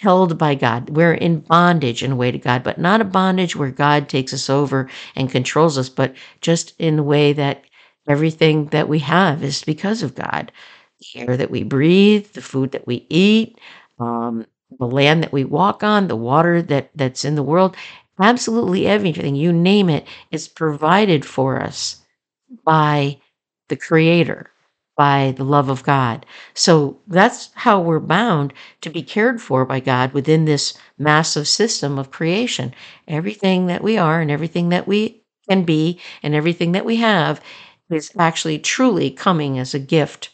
held 0.00 0.38
by 0.38 0.54
God. 0.54 0.88
We're 0.90 1.12
in 1.12 1.40
bondage 1.40 2.02
in 2.02 2.12
a 2.12 2.16
way 2.16 2.30
to 2.30 2.38
God, 2.38 2.62
but 2.62 2.78
not 2.78 3.02
a 3.02 3.04
bondage 3.04 3.54
where 3.54 3.70
God 3.70 4.08
takes 4.08 4.32
us 4.32 4.48
over 4.48 4.88
and 5.14 5.30
controls 5.30 5.76
us, 5.76 5.90
but 5.90 6.14
just 6.40 6.74
in 6.78 6.96
the 6.96 7.02
way 7.02 7.34
that 7.34 7.64
everything 8.08 8.66
that 8.68 8.88
we 8.88 8.98
have 9.00 9.44
is 9.44 9.62
because 9.62 10.02
of 10.02 10.14
God. 10.14 10.50
The 11.00 11.20
air 11.20 11.36
that 11.36 11.50
we 11.50 11.62
breathe, 11.62 12.32
the 12.32 12.42
food 12.42 12.72
that 12.72 12.86
we 12.86 13.06
eat, 13.08 13.58
um, 13.98 14.46
the 14.78 14.86
land 14.86 15.22
that 15.22 15.32
we 15.32 15.44
walk 15.44 15.82
on, 15.82 16.08
the 16.08 16.16
water 16.16 16.62
that, 16.62 16.90
that's 16.94 17.24
in 17.24 17.34
the 17.34 17.42
world, 17.42 17.76
absolutely 18.20 18.86
everything, 18.86 19.34
you 19.34 19.52
name 19.52 19.88
it, 19.88 20.06
is 20.30 20.48
provided 20.48 21.24
for 21.24 21.60
us 21.60 22.02
by 22.64 23.18
the 23.68 23.76
Creator 23.76 24.50
by 24.96 25.32
the 25.36 25.44
love 25.44 25.70
of 25.70 25.82
God. 25.84 26.26
So 26.54 26.98
that's 27.06 27.50
how 27.54 27.80
we're 27.80 28.00
bound 28.00 28.52
to 28.82 28.90
be 28.90 29.02
cared 29.02 29.40
for 29.40 29.64
by 29.64 29.80
God 29.80 30.12
within 30.12 30.44
this 30.44 30.74
massive 30.98 31.48
system 31.48 31.98
of 31.98 32.10
creation. 32.10 32.74
Everything 33.08 33.66
that 33.66 33.82
we 33.82 33.96
are 33.98 34.20
and 34.20 34.30
everything 34.30 34.68
that 34.70 34.86
we 34.86 35.22
can 35.48 35.64
be 35.64 36.00
and 36.22 36.34
everything 36.34 36.72
that 36.72 36.84
we 36.84 36.96
have 36.96 37.40
is 37.90 38.12
actually 38.18 38.58
truly 38.58 39.10
coming 39.10 39.58
as 39.58 39.74
a 39.74 39.78
gift 39.78 40.30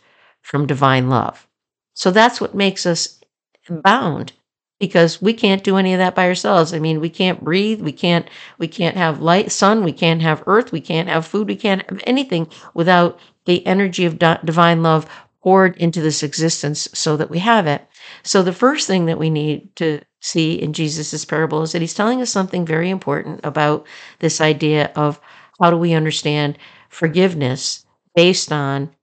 from 0.47 0.65
divine 0.65 1.09
love. 1.09 1.49
So 1.95 2.13
that's 2.13 2.41
what 2.41 2.55
makes 2.55 2.87
us 2.87 3.21
bound 3.69 4.33
because 4.79 5.21
we 5.21 5.33
can't 5.33 5.65
do 5.65 5.77
any 5.77 5.93
of 5.93 5.99
that 5.99 6.15
by 6.15 6.29
ourselves. 6.29 6.73
I 6.73 6.79
mean, 6.79 7.01
we 7.01 7.11
can't 7.11 7.43
breathe, 7.43 7.81
we 7.81 7.91
can't 7.91 8.29
we 8.57 8.69
can't 8.69 8.97
have 8.97 9.21
light, 9.21 9.51
sun, 9.51 9.83
we 9.83 9.93
can't 9.93 10.23
have 10.23 10.45
earth, 10.47 10.71
we 10.71 10.81
can't 10.81 11.09
have 11.09 11.27
food, 11.27 11.49
we 11.49 11.57
can't 11.57 11.83
have 11.91 12.01
anything 12.07 12.47
without 12.75 13.19
the 13.47 13.67
energy 13.67 14.05
of 14.05 14.21
divine 14.21 14.85
love 14.85 15.11
poured 15.43 15.77
into 15.79 16.01
this 16.01 16.23
existence 16.23 16.89
so 16.95 17.17
that 17.17 17.31
we 17.31 17.41
have 17.41 17.67
it. 17.67 17.85
So, 18.23 18.45
the 18.45 18.53
first 18.53 18.87
thing 18.87 19.07
that 19.07 19.19
we 19.19 19.31
need 19.31 19.75
to 19.77 20.01
see 20.21 20.55
in 20.55 20.73
Jesus' 20.73 21.25
parable 21.25 21.63
is 21.63 21.73
that 21.73 21.83
he's 21.83 21.95
telling 21.95 22.23
us 22.23 22.31
something 22.31 22.65
very 22.65 22.89
important 22.89 23.41
about 23.43 23.85
this 24.21 24.41
idea 24.41 24.93
of 24.95 25.21
how 25.61 25.71
do 25.71 25.77
we 25.77 25.93
understand 25.93 26.57
forgiveness 26.89 27.85
based 28.15 28.53
on 28.53 28.95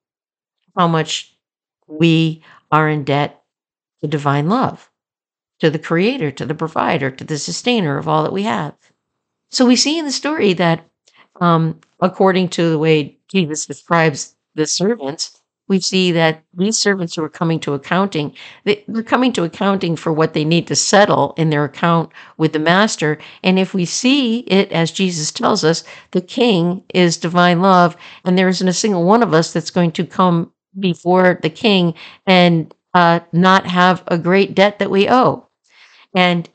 how 0.77 0.87
much 0.87 1.32
we 1.99 2.43
are 2.71 2.89
in 2.89 3.03
debt 3.03 3.43
to 4.01 4.07
divine 4.07 4.49
love, 4.49 4.89
to 5.59 5.69
the 5.69 5.79
creator, 5.79 6.31
to 6.31 6.45
the 6.45 6.55
provider, 6.55 7.11
to 7.11 7.23
the 7.23 7.37
sustainer 7.37 7.97
of 7.97 8.07
all 8.07 8.23
that 8.23 8.33
we 8.33 8.43
have. 8.43 8.75
So, 9.49 9.65
we 9.65 9.75
see 9.75 9.97
in 9.99 10.05
the 10.05 10.11
story 10.11 10.53
that 10.53 10.89
um, 11.41 11.79
according 11.99 12.49
to 12.49 12.69
the 12.69 12.79
way 12.79 13.17
Jesus 13.27 13.65
describes 13.65 14.35
the 14.55 14.67
servants, 14.67 15.39
we 15.67 15.79
see 15.79 16.11
that 16.11 16.43
these 16.53 16.77
servants 16.77 17.15
who 17.15 17.23
are 17.23 17.29
coming 17.29 17.59
to 17.61 17.73
accounting, 17.73 18.35
they, 18.65 18.83
are 18.93 19.03
coming 19.03 19.33
to 19.33 19.43
accounting 19.43 19.95
for 19.95 20.11
what 20.13 20.33
they 20.33 20.43
need 20.45 20.67
to 20.67 20.75
settle 20.75 21.33
in 21.37 21.49
their 21.49 21.63
account 21.63 22.11
with 22.37 22.53
the 22.53 22.59
master. 22.59 23.17
And 23.43 23.57
if 23.57 23.73
we 23.73 23.85
see 23.85 24.39
it 24.39 24.71
as 24.71 24.91
Jesus 24.91 25.31
tells 25.31 25.63
us, 25.63 25.83
the 26.11 26.21
king 26.21 26.83
is 26.93 27.17
divine 27.17 27.61
love, 27.61 27.97
and 28.25 28.37
there 28.37 28.49
isn't 28.49 28.67
a 28.67 28.73
single 28.73 29.03
one 29.03 29.23
of 29.23 29.33
us 29.33 29.53
that's 29.53 29.71
going 29.71 29.93
to 29.93 30.05
come 30.05 30.51
before 30.79 31.39
the 31.41 31.49
king 31.49 31.93
and 32.25 32.73
uh, 32.93 33.21
not 33.31 33.65
have 33.65 34.03
a 34.07 34.17
great 34.17 34.55
debt 34.55 34.79
that 34.79 34.91
we 34.91 35.09
owe. 35.09 35.47
And 36.15 36.49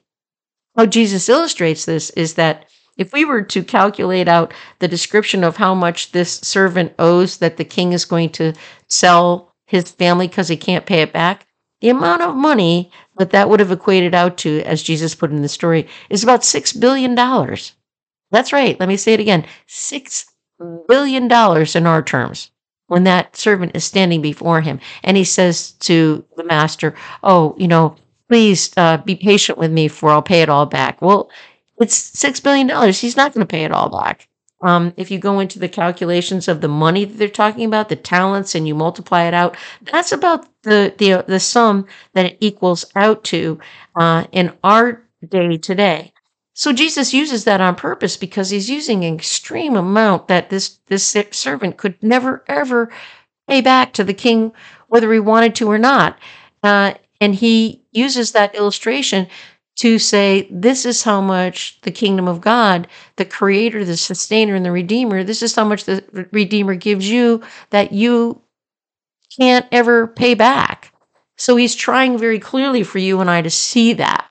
how 0.77 0.87
Jesus 0.87 1.29
illustrates 1.29 1.85
this 1.85 2.11
is 2.11 2.35
that 2.35 2.69
if 2.97 3.13
we 3.13 3.25
were 3.25 3.43
to 3.43 3.63
calculate 3.63 4.29
out 4.29 4.53
the 4.81 4.89
description 4.89 5.45
of 5.45 5.57
how 5.57 5.75
much 5.75 6.13
this 6.13 6.35
servant 6.41 6.93
owes 6.99 7.39
that 7.39 7.57
the 7.57 7.65
king 7.65 7.93
is 7.93 8.05
going 8.05 8.31
to 8.31 8.53
sell 8.89 9.55
his 9.67 9.91
family 9.91 10.27
because 10.29 10.49
he 10.49 10.57
can't 10.57 10.87
pay 10.87 11.03
it 11.03 11.13
back, 11.13 11.47
the 11.81 11.91
amount 11.91 12.23
of 12.23 12.35
money 12.35 12.91
that 13.19 13.31
that 13.31 13.49
would 13.49 13.61
have 13.61 13.71
equated 13.71 14.15
out 14.15 14.37
to, 14.39 14.63
as 14.63 14.83
Jesus 14.83 15.15
put 15.15 15.31
in 15.31 15.43
the 15.43 15.49
story, 15.49 15.87
is 16.11 16.25
about 16.25 16.41
$6 16.41 16.81
billion. 16.81 17.15
That's 17.15 18.53
right. 18.53 18.79
Let 18.79 18.89
me 18.89 18.97
say 18.97 19.15
it 19.15 19.21
again 19.21 19.47
$6 19.69 20.25
billion 20.89 21.25
in 21.25 21.87
our 21.87 22.03
terms 22.03 22.51
when 22.89 23.05
that 23.05 23.37
servant 23.37 23.73
is 23.75 23.85
standing 23.85 24.21
before 24.23 24.61
him 24.61 24.81
and 25.05 25.17
he 25.17 25.25
says 25.25 25.73
to 25.81 26.25
the 26.37 26.45
master, 26.45 26.95
Oh, 27.23 27.55
you 27.59 27.69
know, 27.69 27.97
please 28.29 28.73
uh, 28.77 28.99
be 28.99 29.17
patient 29.17 29.59
with 29.59 29.71
me 29.71 29.89
for 29.89 30.11
I'll 30.11 30.23
pay 30.23 30.43
it 30.43 30.49
all 30.49 30.67
back. 30.67 31.01
Well, 31.01 31.31
it's 31.81 31.97
six 31.97 32.41
billion 32.41 32.67
dollars. 32.67 33.01
He's 33.01 33.17
not 33.17 33.33
going 33.33 33.47
to 33.47 33.51
pay 33.51 33.65
it 33.65 33.73
all 33.73 33.89
back. 33.91 34.29
Um, 34.65 34.93
if 34.97 35.11
you 35.11 35.19
go 35.21 35.39
into 35.39 35.61
the 35.61 35.69
calculations 35.69 36.49
of 36.49 36.61
the 36.61 36.69
money 36.69 37.05
that 37.05 37.17
they're 37.17 37.29
talking 37.29 37.65
about, 37.65 37.89
the 37.89 37.95
talents, 37.97 38.57
and 38.57 38.67
you 38.67 38.75
multiply 38.75 39.23
it 39.25 39.35
out, 39.35 39.57
that's 39.93 40.11
about 40.11 40.49
the 40.63 40.93
the 40.99 41.25
the 41.29 41.39
sum 41.39 41.87
that 42.15 42.27
it 42.27 42.39
equals 42.41 42.85
out 42.97 43.23
to 43.25 43.61
uh, 43.95 44.25
in 44.33 44.53
our 44.65 45.01
day 45.29 45.59
today. 45.59 46.13
So 46.59 46.73
Jesus 46.73 47.15
uses 47.15 47.45
that 47.45 47.61
on 47.61 47.77
purpose 47.77 48.17
because 48.17 48.51
he's 48.51 48.69
using 48.69 49.05
an 49.05 49.15
extreme 49.15 49.77
amount 49.77 50.27
that 50.27 50.51
this 50.51 50.81
this 50.89 51.17
servant 51.31 51.77
could 51.77 52.03
never 52.03 52.43
ever 52.49 52.91
pay 53.47 53.61
back 53.61 53.93
to 53.93 54.03
the 54.03 54.13
king, 54.13 54.51
whether 54.89 55.13
he 55.13 55.21
wanted 55.21 55.55
to 55.55 55.71
or 55.71 55.79
not. 55.79 56.19
Uh, 56.65 56.95
and 57.21 57.37
he 57.37 57.85
uses 57.93 58.33
that 58.33 58.57
illustration 58.57 59.29
to 59.77 60.01
say, 60.01 60.49
this 60.51 60.85
is 60.85 61.05
how 61.05 61.21
much 61.21 61.81
the 61.83 61.93
kingdom 61.93 62.27
of 62.27 62.41
God, 62.41 62.89
the 63.15 63.25
creator, 63.25 63.85
the 63.85 63.97
sustainer, 63.97 64.57
and 64.57 64.67
the 64.67 64.73
redeemer, 64.73 65.23
this 65.23 65.45
is 65.45 65.55
how 65.55 65.65
much 65.65 65.85
the 65.85 66.29
redeemer 66.33 66.75
gives 66.75 67.09
you 67.09 67.41
that 67.71 67.93
you 67.93 68.43
can't 69.39 69.67
ever 69.71 70.09
pay 70.09 70.35
back. 70.35 70.93
So 71.37 71.55
he's 71.55 71.77
trying 71.77 72.19
very 72.19 72.41
clearly 72.41 72.83
for 72.83 72.99
you 72.99 73.21
and 73.21 73.31
I 73.31 73.43
to 73.43 73.51
see 73.51 73.93
that. 73.93 74.28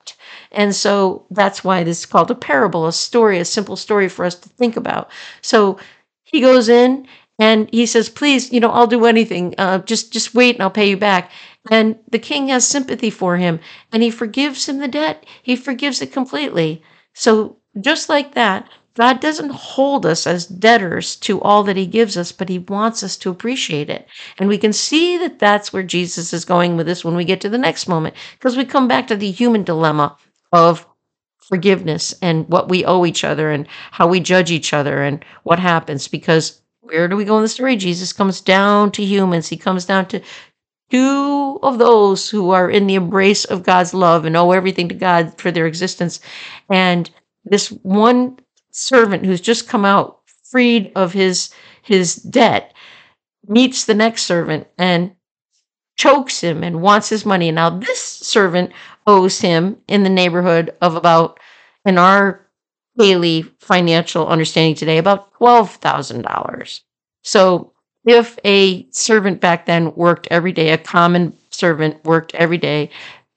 And 0.52 0.74
so 0.74 1.26
that's 1.30 1.62
why 1.62 1.84
this 1.84 2.00
is 2.00 2.06
called 2.06 2.30
a 2.30 2.34
parable, 2.34 2.86
a 2.86 2.92
story, 2.92 3.38
a 3.38 3.44
simple 3.44 3.76
story 3.76 4.08
for 4.08 4.24
us 4.24 4.34
to 4.36 4.48
think 4.48 4.76
about. 4.76 5.10
So 5.42 5.78
he 6.24 6.40
goes 6.40 6.68
in 6.68 7.06
and 7.38 7.68
he 7.70 7.86
says, 7.86 8.08
"Please, 8.08 8.52
you 8.52 8.60
know, 8.60 8.70
I'll 8.70 8.86
do 8.86 9.06
anything. 9.06 9.54
Uh, 9.58 9.78
just, 9.78 10.12
just 10.12 10.34
wait, 10.34 10.56
and 10.56 10.62
I'll 10.62 10.70
pay 10.70 10.88
you 10.88 10.96
back." 10.96 11.30
And 11.70 11.96
the 12.10 12.18
king 12.18 12.48
has 12.48 12.66
sympathy 12.66 13.10
for 13.10 13.36
him, 13.36 13.60
and 13.92 14.02
he 14.02 14.10
forgives 14.10 14.68
him 14.68 14.78
the 14.78 14.88
debt. 14.88 15.24
He 15.42 15.54
forgives 15.56 16.02
it 16.02 16.12
completely. 16.12 16.82
So 17.14 17.58
just 17.80 18.08
like 18.08 18.34
that, 18.34 18.68
God 18.98 19.20
doesn't 19.20 19.50
hold 19.50 20.04
us 20.04 20.26
as 20.26 20.46
debtors 20.46 21.14
to 21.16 21.40
all 21.40 21.62
that 21.62 21.76
He 21.76 21.86
gives 21.86 22.16
us, 22.16 22.32
but 22.32 22.48
He 22.48 22.58
wants 22.58 23.04
us 23.04 23.16
to 23.18 23.30
appreciate 23.30 23.88
it. 23.88 24.08
And 24.38 24.48
we 24.48 24.58
can 24.58 24.72
see 24.72 25.16
that 25.18 25.38
that's 25.38 25.72
where 25.72 25.84
Jesus 25.84 26.32
is 26.32 26.44
going 26.44 26.76
with 26.76 26.86
this 26.86 27.04
when 27.04 27.14
we 27.14 27.24
get 27.24 27.40
to 27.42 27.48
the 27.48 27.58
next 27.58 27.86
moment, 27.86 28.16
because 28.32 28.56
we 28.56 28.64
come 28.64 28.88
back 28.88 29.06
to 29.06 29.16
the 29.16 29.30
human 29.30 29.62
dilemma 29.62 30.16
of 30.52 30.86
forgiveness 31.38 32.14
and 32.20 32.46
what 32.48 32.68
we 32.68 32.84
owe 32.84 33.06
each 33.06 33.24
other 33.24 33.50
and 33.50 33.66
how 33.90 34.06
we 34.06 34.20
judge 34.20 34.50
each 34.50 34.72
other 34.72 35.02
and 35.02 35.24
what 35.44 35.58
happens. 35.58 36.08
Because 36.08 36.60
where 36.80 37.08
do 37.08 37.16
we 37.16 37.24
go 37.24 37.36
in 37.36 37.42
the 37.42 37.48
story? 37.48 37.76
Jesus 37.76 38.12
comes 38.12 38.40
down 38.40 38.92
to 38.92 39.02
humans, 39.02 39.48
He 39.48 39.56
comes 39.56 39.84
down 39.84 40.06
to 40.06 40.20
two 40.90 41.58
of 41.62 41.78
those 41.78 42.30
who 42.30 42.50
are 42.50 42.70
in 42.70 42.86
the 42.86 42.94
embrace 42.94 43.44
of 43.44 43.62
God's 43.62 43.92
love 43.92 44.24
and 44.24 44.36
owe 44.36 44.52
everything 44.52 44.88
to 44.88 44.94
God 44.94 45.38
for 45.38 45.50
their 45.50 45.66
existence. 45.66 46.20
And 46.70 47.10
this 47.44 47.68
one 47.82 48.38
servant 48.70 49.24
who's 49.24 49.40
just 49.40 49.68
come 49.68 49.84
out 49.84 50.20
freed 50.44 50.92
of 50.96 51.12
his 51.12 51.50
his 51.82 52.16
debt 52.16 52.74
meets 53.46 53.84
the 53.84 53.94
next 53.94 54.22
servant 54.22 54.66
and 54.78 55.12
chokes 55.98 56.40
him 56.40 56.64
and 56.64 56.80
wants 56.80 57.08
his 57.10 57.26
money. 57.26 57.50
Now 57.50 57.70
this 57.70 58.00
servant 58.00 58.72
owes 59.06 59.40
him 59.40 59.76
in 59.88 60.04
the 60.04 60.10
neighborhood 60.10 60.74
of 60.80 60.96
about 60.96 61.38
in 61.84 61.98
our 61.98 62.46
daily 62.96 63.42
financial 63.60 64.26
understanding 64.26 64.74
today 64.74 64.98
about 64.98 65.32
$12,000. 65.34 66.80
So 67.22 67.72
if 68.04 68.38
a 68.44 68.88
servant 68.90 69.40
back 69.40 69.66
then 69.66 69.94
worked 69.94 70.28
every 70.30 70.52
day, 70.52 70.70
a 70.70 70.78
common 70.78 71.36
servant 71.50 72.02
worked 72.04 72.34
every 72.34 72.58
day, 72.58 72.90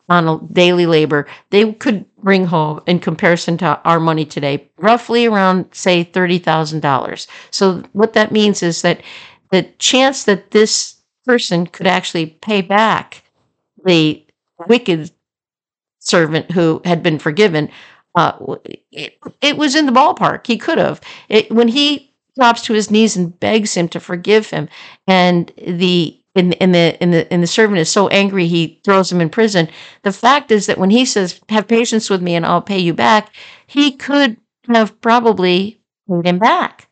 on 0.10 0.27
a 0.27 0.39
daily 0.53 0.86
labor, 0.86 1.25
they 1.51 1.72
could 1.74 2.06
bring 2.18 2.46
home, 2.46 2.82
in 2.86 3.00
comparison 3.00 3.58
to 3.58 3.80
our 3.86 4.00
money 4.00 4.25
today, 4.25 4.70
roughly 4.77 5.25
around, 5.25 5.65
say, 5.72 6.03
$30,000. 6.03 7.27
So, 7.50 7.82
what 7.94 8.12
that 8.13 8.32
means 8.34 8.62
is 8.62 8.82
that 8.82 9.01
the 9.51 9.63
chance 9.80 10.25
that 10.25 10.51
this 10.51 11.00
person 11.25 11.68
could 11.68 11.88
actually 11.88 12.28
pay 12.28 12.62
back 12.62 13.24
the 13.84 14.25
wicked 14.68 15.12
servant 16.00 16.51
who 16.51 16.82
had 16.86 17.04
been 17.04 17.20
forgiven, 17.20 17.70
uh, 18.16 18.34
it, 18.92 19.18
it 19.42 19.58
was 19.58 19.75
in 19.75 19.86
the 19.86 19.92
ballpark. 19.92 20.46
He 20.46 20.58
could 20.58 20.78
have. 20.78 21.01
When 21.50 21.68
he 21.68 22.13
drops 22.38 22.62
to 22.63 22.74
his 22.74 22.92
knees 22.92 23.16
and 23.16 23.40
begs 23.40 23.74
him 23.75 23.88
to 23.90 24.00
forgive 24.00 24.50
him, 24.50 24.68
and 25.07 25.51
the 25.57 26.18
and, 26.36 26.55
and 26.62 26.74
the 26.74 26.98
and 27.01 27.14
the 27.14 27.31
and 27.31 27.44
the 27.44 27.48
servant 27.48 27.79
is 27.79 27.90
so 27.90 28.07
angry 28.10 28.48
he 28.48 28.81
throws 28.84 29.12
him 29.12 29.22
in 29.22 29.29
prison. 29.29 29.70
The 30.03 30.14
fact 30.14 30.51
is 30.51 30.66
that 30.66 30.77
when 30.77 30.90
he 30.90 31.05
says, 31.05 31.40
"Have 31.50 31.68
patience 31.68 32.10
with 32.10 32.22
me, 32.22 32.36
and 32.36 32.46
I'll 32.46 32.62
pay 32.62 32.79
you 32.79 32.94
back," 32.94 33.34
he 33.68 33.92
could 33.92 34.38
have 34.68 35.00
probably 35.01 35.81
paid 36.10 36.25
him 36.25 36.40
back. 36.40 36.90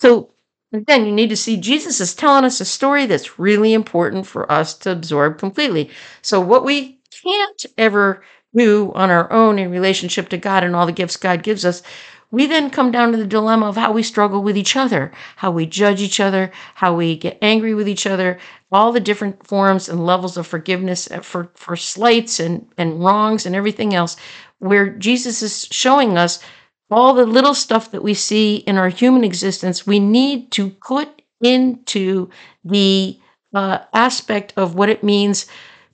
So 0.00 0.33
again, 0.74 1.06
you 1.06 1.12
need 1.12 1.30
to 1.30 1.36
see 1.36 1.56
Jesus 1.56 2.00
is 2.00 2.14
telling 2.14 2.44
us 2.44 2.60
a 2.60 2.64
story 2.64 3.06
that's 3.06 3.38
really 3.38 3.72
important 3.72 4.26
for 4.26 4.50
us 4.50 4.74
to 4.78 4.92
absorb 4.92 5.38
completely. 5.38 5.90
So 6.22 6.40
what 6.40 6.64
we 6.64 6.98
can't 7.22 7.66
ever 7.78 8.22
do 8.54 8.92
on 8.94 9.10
our 9.10 9.30
own 9.32 9.58
in 9.58 9.70
relationship 9.70 10.28
to 10.30 10.36
God 10.36 10.64
and 10.64 10.74
all 10.74 10.86
the 10.86 10.92
gifts 10.92 11.16
God 11.16 11.42
gives 11.42 11.64
us, 11.64 11.82
we 12.30 12.46
then 12.46 12.70
come 12.70 12.90
down 12.90 13.12
to 13.12 13.16
the 13.18 13.26
dilemma 13.26 13.66
of 13.66 13.76
how 13.76 13.92
we 13.92 14.02
struggle 14.02 14.42
with 14.42 14.56
each 14.56 14.74
other, 14.74 15.12
how 15.36 15.52
we 15.52 15.66
judge 15.66 16.00
each 16.00 16.18
other, 16.18 16.50
how 16.74 16.94
we 16.94 17.16
get 17.16 17.38
angry 17.40 17.74
with 17.74 17.88
each 17.88 18.06
other, 18.06 18.38
all 18.72 18.90
the 18.90 19.00
different 19.00 19.46
forms 19.46 19.88
and 19.88 20.04
levels 20.04 20.36
of 20.36 20.46
forgiveness 20.46 21.08
uh, 21.10 21.20
for, 21.20 21.50
for 21.54 21.76
slights 21.76 22.40
and, 22.40 22.66
and 22.76 23.04
wrongs 23.04 23.46
and 23.46 23.54
everything 23.54 23.94
else, 23.94 24.16
where 24.58 24.90
Jesus 24.90 25.42
is 25.42 25.68
showing 25.70 26.18
us 26.18 26.40
all 26.90 27.14
the 27.14 27.26
little 27.26 27.54
stuff 27.54 27.90
that 27.90 28.02
we 28.02 28.14
see 28.14 28.56
in 28.56 28.76
our 28.76 28.88
human 28.88 29.24
existence, 29.24 29.86
we 29.86 29.98
need 29.98 30.50
to 30.52 30.70
put 30.70 31.22
into 31.40 32.30
the 32.64 33.18
uh, 33.54 33.78
aspect 33.92 34.52
of 34.56 34.74
what 34.74 34.88
it 34.88 35.02
means 35.04 35.46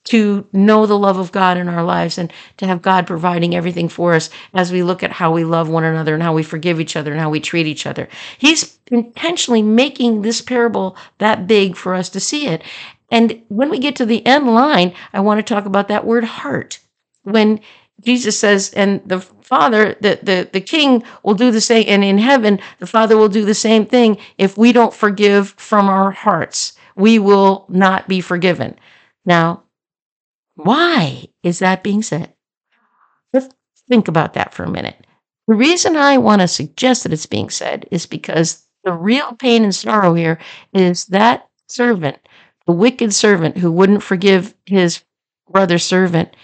to 0.02 0.46
know 0.52 0.86
the 0.86 0.98
love 0.98 1.18
of 1.18 1.30
God 1.30 1.58
in 1.58 1.68
our 1.68 1.84
lives 1.84 2.16
and 2.16 2.32
to 2.56 2.66
have 2.66 2.80
God 2.80 3.06
providing 3.06 3.54
everything 3.54 3.88
for 3.88 4.14
us 4.14 4.30
as 4.54 4.72
we 4.72 4.82
look 4.82 5.02
at 5.02 5.12
how 5.12 5.30
we 5.30 5.44
love 5.44 5.68
one 5.68 5.84
another 5.84 6.14
and 6.14 6.22
how 6.22 6.32
we 6.32 6.42
forgive 6.42 6.80
each 6.80 6.96
other 6.96 7.12
and 7.12 7.20
how 7.20 7.28
we 7.28 7.40
treat 7.40 7.66
each 7.66 7.86
other. 7.86 8.08
He's 8.38 8.78
intentionally 8.90 9.62
making 9.62 10.22
this 10.22 10.40
parable 10.40 10.96
that 11.18 11.46
big 11.46 11.76
for 11.76 11.94
us 11.94 12.08
to 12.10 12.20
see 12.20 12.46
it. 12.46 12.62
And 13.10 13.42
when 13.48 13.68
we 13.68 13.78
get 13.78 13.96
to 13.96 14.06
the 14.06 14.24
end 14.26 14.46
line, 14.46 14.94
I 15.12 15.20
want 15.20 15.38
to 15.44 15.54
talk 15.54 15.66
about 15.66 15.88
that 15.88 16.06
word 16.06 16.24
heart. 16.24 16.78
When 17.22 17.60
Jesus 18.00 18.38
says, 18.38 18.72
and 18.74 19.02
the 19.04 19.20
Father, 19.20 19.96
the, 20.00 20.18
the, 20.22 20.48
the 20.52 20.60
King 20.60 21.02
will 21.22 21.34
do 21.34 21.50
the 21.50 21.60
same, 21.60 21.84
and 21.88 22.04
in 22.04 22.18
heaven, 22.18 22.60
the 22.78 22.86
Father 22.86 23.16
will 23.16 23.28
do 23.28 23.44
the 23.44 23.54
same 23.54 23.84
thing 23.84 24.18
if 24.38 24.56
we 24.56 24.72
don't 24.72 24.94
forgive 24.94 25.50
from 25.50 25.88
our 25.88 26.10
hearts. 26.10 26.74
We 26.96 27.18
will 27.18 27.66
not 27.68 28.08
be 28.08 28.20
forgiven. 28.20 28.76
Now, 29.24 29.64
why 30.54 31.26
is 31.42 31.58
that 31.60 31.82
being 31.82 32.02
said? 32.02 32.32
Let's 33.32 33.48
think 33.88 34.08
about 34.08 34.34
that 34.34 34.54
for 34.54 34.64
a 34.64 34.70
minute. 34.70 35.06
The 35.48 35.54
reason 35.54 35.96
I 35.96 36.18
want 36.18 36.42
to 36.42 36.48
suggest 36.48 37.02
that 37.02 37.12
it's 37.12 37.26
being 37.26 37.50
said 37.50 37.86
is 37.90 38.06
because 38.06 38.64
the 38.84 38.92
real 38.92 39.34
pain 39.34 39.64
and 39.64 39.74
sorrow 39.74 40.14
here 40.14 40.38
is 40.72 41.06
that 41.06 41.48
servant, 41.68 42.18
the 42.66 42.72
wicked 42.72 43.12
servant 43.12 43.58
who 43.58 43.72
wouldn't 43.72 44.02
forgive 44.02 44.54
his 44.66 45.02
brother 45.50 45.78
servant, 45.78 46.36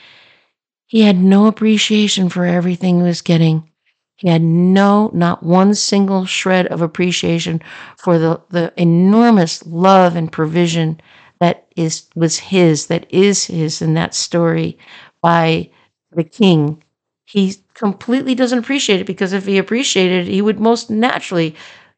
he 0.86 1.02
had 1.02 1.18
no 1.18 1.46
appreciation 1.46 2.28
for 2.28 2.44
everything 2.44 2.98
he 2.98 3.02
was 3.02 3.22
getting. 3.22 3.68
He 4.16 4.28
had 4.28 4.42
no, 4.42 5.10
not 5.12 5.42
one 5.42 5.74
single 5.74 6.24
shred 6.24 6.66
of 6.68 6.80
appreciation 6.80 7.60
for 7.98 8.18
the, 8.18 8.40
the 8.50 8.72
enormous 8.76 9.64
love 9.66 10.16
and 10.16 10.32
provision 10.32 11.00
that 11.40 11.66
is 11.76 12.06
was 12.14 12.38
his, 12.38 12.86
that 12.86 13.06
is 13.12 13.44
his 13.44 13.82
in 13.82 13.94
that 13.94 14.14
story 14.14 14.78
by 15.20 15.70
the 16.12 16.24
king. 16.24 16.82
He 17.26 17.56
completely 17.74 18.34
doesn't 18.34 18.58
appreciate 18.60 19.00
it 19.00 19.06
because 19.06 19.32
if 19.34 19.44
he 19.44 19.58
appreciated 19.58 20.28
it, 20.28 20.32
he 20.32 20.40
would 20.40 20.60
most 20.60 20.88
naturally 20.90 21.54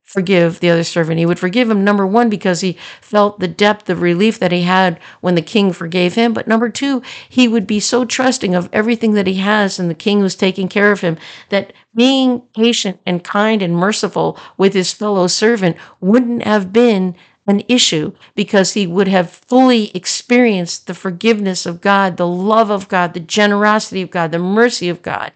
forgive 0.09 0.61
the 0.61 0.71
other 0.71 0.85
servant. 0.85 1.19
He 1.19 1.27
would 1.27 1.39
forgive 1.39 1.71
him, 1.71 1.85
number 1.85 2.07
one, 2.07 2.31
because 2.31 2.63
he 2.63 2.79
felt 3.03 3.41
the 3.41 3.47
depth 3.47 3.91
of 3.91 4.01
relief 4.01 4.39
that 4.39 4.53
he 4.53 4.63
had 4.63 4.99
when 5.21 5.35
the 5.35 5.43
king 5.43 5.71
forgave 5.71 6.15
him. 6.15 6.33
But 6.33 6.49
number 6.49 6.71
two, 6.71 7.03
he 7.29 7.47
would 7.47 7.67
be 7.67 7.79
so 7.79 8.07
trusting 8.07 8.55
of 8.55 8.71
everything 8.73 9.13
that 9.13 9.27
he 9.27 9.35
has 9.35 9.79
and 9.79 9.91
the 9.91 9.95
king 9.95 10.21
was 10.21 10.35
taking 10.35 10.67
care 10.67 10.91
of 10.93 11.03
him 11.03 11.19
that 11.51 11.75
being 11.95 12.41
patient 12.57 12.99
and 13.05 13.23
kind 13.23 13.61
and 13.61 13.77
merciful 13.77 14.39
with 14.57 14.73
his 14.73 14.95
fellow 14.95 15.27
servant 15.27 15.77
wouldn't 16.01 16.43
have 16.43 16.73
been 16.73 17.15
an 17.47 17.63
issue 17.69 18.13
because 18.35 18.73
he 18.73 18.87
would 18.87 19.09
have 19.09 19.31
fully 19.31 19.95
experienced 19.95 20.87
the 20.87 20.95
forgiveness 20.95 21.67
of 21.67 21.83
God, 21.83 22.17
the 22.17 22.27
love 22.27 22.71
of 22.71 22.89
God, 22.89 23.13
the 23.13 23.21
generosity 23.21 24.01
of 24.01 24.11
God, 24.11 24.33
the 24.33 24.39
mercy 24.39 24.89
of 24.89 25.03
God 25.03 25.33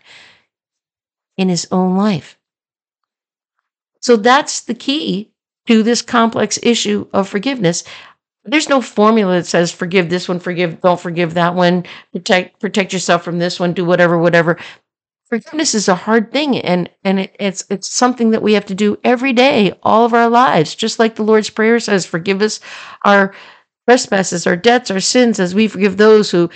in 1.37 1.51
his 1.51 1.69
own 1.71 1.95
life. 1.97 2.39
So 4.03 4.17
that's 4.17 4.61
the 4.61 4.75
key 4.75 5.31
to 5.67 5.83
this 5.83 6.03
complex 6.03 6.59
issue 6.63 7.07
of 7.13 7.29
forgiveness. 7.29 7.85
There's 8.45 8.69
no 8.69 8.81
formula 8.81 9.35
that 9.35 9.47
says 9.47 9.71
forgive 9.71 10.11
this 10.11 10.29
one, 10.29 10.41
forgive, 10.41 10.81
don't 10.81 11.01
forgive 11.01 11.35
that 11.35 11.55
one, 11.55 11.85
protect 12.13 12.61
protect 12.61 12.93
yourself 12.93 13.23
from 13.23 13.39
this 13.39 13.61
one, 13.61 13.73
do 13.73 13.85
whatever, 13.85 14.19
whatever. 14.19 14.59
Forgiveness 15.29 15.75
is 15.75 15.89
a 15.89 15.95
hard 15.95 16.33
thing 16.33 16.59
and 16.59 16.91
and 17.05 17.21
it, 17.21 17.37
it's 17.39 17.65
it's 17.71 17.89
something 17.89 18.31
that 18.31 18.43
we 18.43 18.55
have 18.55 18.67
to 18.67 18.75
do 18.75 18.99
every 19.05 19.33
day 19.33 19.79
all 19.85 20.05
of 20.05 20.13
our 20.13 20.29
lives. 20.29 20.75
Just 20.75 20.99
like 20.99 21.15
the 21.15 21.23
lord's 21.23 21.51
prayer 21.51 21.79
says 21.79 22.05
forgive 22.05 22.43
us 22.43 22.59
our 23.05 23.33
trespasses, 23.89 24.47
our 24.47 24.57
debts, 24.57 24.91
our 24.91 25.01
sins, 25.01 25.39
as 25.39 25.55
we 25.55 25.69
forgive 25.69 25.97
those 25.97 26.31
who 26.31 26.51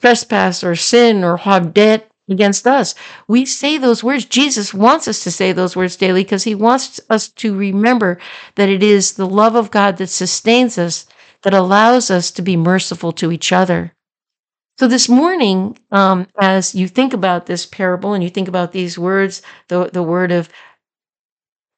trespass 0.00 0.62
or 0.62 0.76
sin 0.76 1.24
or 1.24 1.38
have 1.38 1.72
debt 1.74 2.09
against 2.30 2.66
us. 2.66 2.94
We 3.28 3.44
say 3.44 3.76
those 3.78 4.04
words. 4.04 4.24
Jesus 4.24 4.72
wants 4.72 5.08
us 5.08 5.22
to 5.24 5.30
say 5.30 5.52
those 5.52 5.76
words 5.76 5.96
daily 5.96 6.22
because 6.22 6.44
he 6.44 6.54
wants 6.54 7.00
us 7.10 7.28
to 7.28 7.56
remember 7.56 8.18
that 8.54 8.68
it 8.68 8.82
is 8.82 9.14
the 9.14 9.26
love 9.26 9.56
of 9.56 9.70
God 9.70 9.96
that 9.98 10.08
sustains 10.08 10.78
us, 10.78 11.06
that 11.42 11.54
allows 11.54 12.10
us 12.10 12.30
to 12.32 12.42
be 12.42 12.56
merciful 12.56 13.12
to 13.12 13.32
each 13.32 13.52
other. 13.52 13.92
So 14.78 14.88
this 14.88 15.08
morning, 15.08 15.76
um, 15.90 16.26
as 16.40 16.74
you 16.74 16.88
think 16.88 17.12
about 17.12 17.46
this 17.46 17.66
parable 17.66 18.14
and 18.14 18.24
you 18.24 18.30
think 18.30 18.48
about 18.48 18.72
these 18.72 18.98
words, 18.98 19.42
the, 19.68 19.90
the 19.92 20.02
word 20.02 20.32
of 20.32 20.48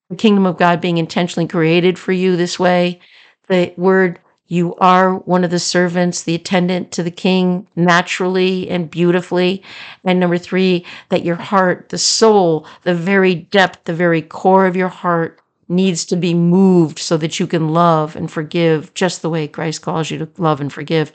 the 0.08 0.16
kingdom 0.16 0.46
of 0.46 0.58
God 0.58 0.80
being 0.80 0.98
intentionally 0.98 1.48
created 1.48 1.98
for 1.98 2.12
you 2.12 2.36
this 2.36 2.58
way, 2.58 3.00
the 3.48 3.74
word 3.76 4.20
you 4.46 4.74
are 4.76 5.14
one 5.14 5.44
of 5.44 5.50
the 5.50 5.59
servants, 5.59 6.22
the 6.22 6.35
attendant 6.35 6.92
to 6.92 7.02
the 7.02 7.11
king 7.11 7.66
naturally 7.74 8.68
and 8.68 8.90
beautifully. 8.90 9.62
And 10.05 10.20
number 10.20 10.38
three, 10.38 10.85
that 11.09 11.24
your 11.24 11.37
heart, 11.37 11.88
the 11.88 11.98
soul, 11.98 12.66
the 12.83 12.94
very 12.94 13.35
depth, 13.35 13.85
the 13.85 13.94
very 13.94 14.20
core 14.20 14.66
of 14.66 14.76
your 14.76 14.88
heart 14.88 15.40
needs 15.68 16.05
to 16.05 16.16
be 16.16 16.35
moved 16.35 16.98
so 16.98 17.16
that 17.16 17.40
you 17.40 17.46
can 17.46 17.70
love 17.70 18.14
and 18.14 18.31
forgive 18.31 18.92
just 18.94 19.22
the 19.22 19.31
way 19.31 19.48
Christ 19.48 19.83
calls 19.83 20.11
you 20.11 20.18
to 20.18 20.28
love 20.37 20.61
and 20.61 20.72
forgive. 20.72 21.12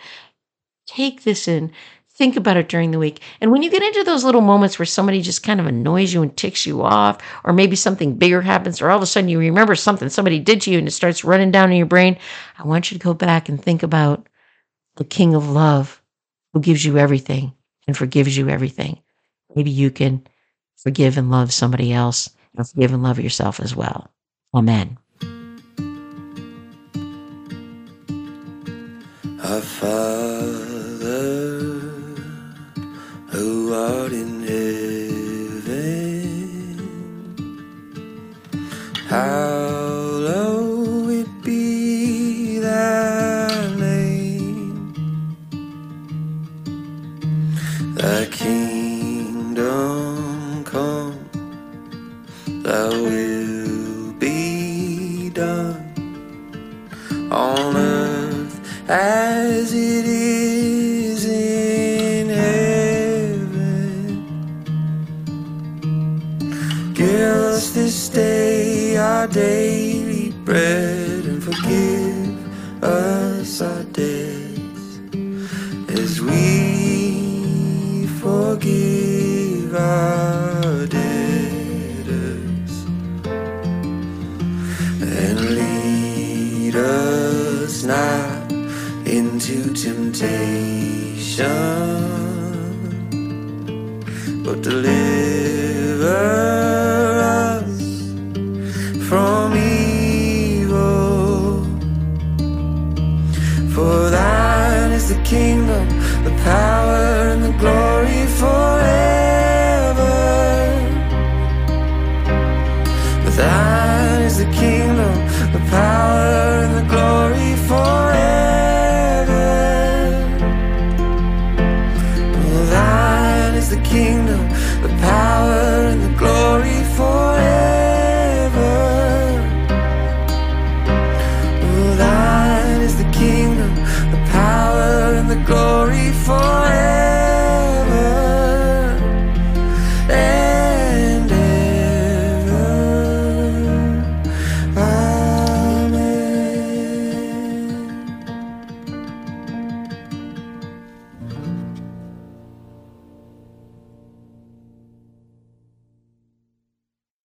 Take 0.88 1.24
this 1.24 1.48
in. 1.48 1.72
Think 2.18 2.36
about 2.36 2.58
it 2.58 2.68
during 2.68 2.90
the 2.90 2.98
week. 2.98 3.22
And 3.42 3.52
when 3.52 3.62
you 3.62 3.70
get 3.70 3.84
into 3.84 4.04
those 4.04 4.24
little 4.24 4.42
moments 4.42 4.80
where 4.80 4.88
somebody 4.88 5.22
just 5.22 5.44
kind 5.44 5.60
of 5.60 5.68
annoys 5.68 6.12
you 6.12 6.24
and 6.24 6.36
ticks 6.36 6.66
you 6.66 6.82
off, 6.82 7.20
or 7.44 7.54
maybe 7.54 7.76
something 7.76 8.16
bigger 8.16 8.42
happens, 8.42 8.82
or 8.82 8.90
all 8.90 8.98
of 8.98 9.04
a 9.04 9.06
sudden 9.06 9.30
you 9.30 9.38
remember 9.38 9.76
something 9.76 10.10
somebody 10.10 10.40
did 10.40 10.62
to 10.62 10.72
you 10.72 10.80
and 10.80 10.88
it 10.88 10.92
starts 10.92 11.24
running 11.24 11.52
down 11.52 11.72
in 11.72 11.78
your 11.78 11.86
brain, 11.86 12.18
I 12.58 12.64
want 12.66 12.92
you 12.92 12.98
to 12.98 13.04
go 13.04 13.14
back 13.14 13.50
and 13.50 13.62
think 13.62 13.84
about 13.84 14.28
the 14.96 15.04
King 15.04 15.36
of 15.36 15.48
Love 15.48 16.02
who 16.54 16.60
gives 16.60 16.84
you 16.84 16.98
everything 16.98 17.54
and 17.86 17.96
forgives 17.96 18.36
you 18.36 18.50
everything. 18.50 19.00
Maybe 19.56 19.70
you 19.70 19.92
can 19.92 20.26
forgive 20.76 21.20
and 21.20 21.30
love 21.30 21.54
somebody 21.54 21.94
else 21.94 22.32
and 22.58 22.68
forgive 22.68 22.94
and 22.94 23.04
love 23.04 23.20
yourself 23.20 23.60
as 23.60 23.76
well. 23.76 24.10
Amen. 24.56 24.98
Our 29.40 29.62
Father 29.62 30.38
art 33.78 34.12
in 34.12 34.37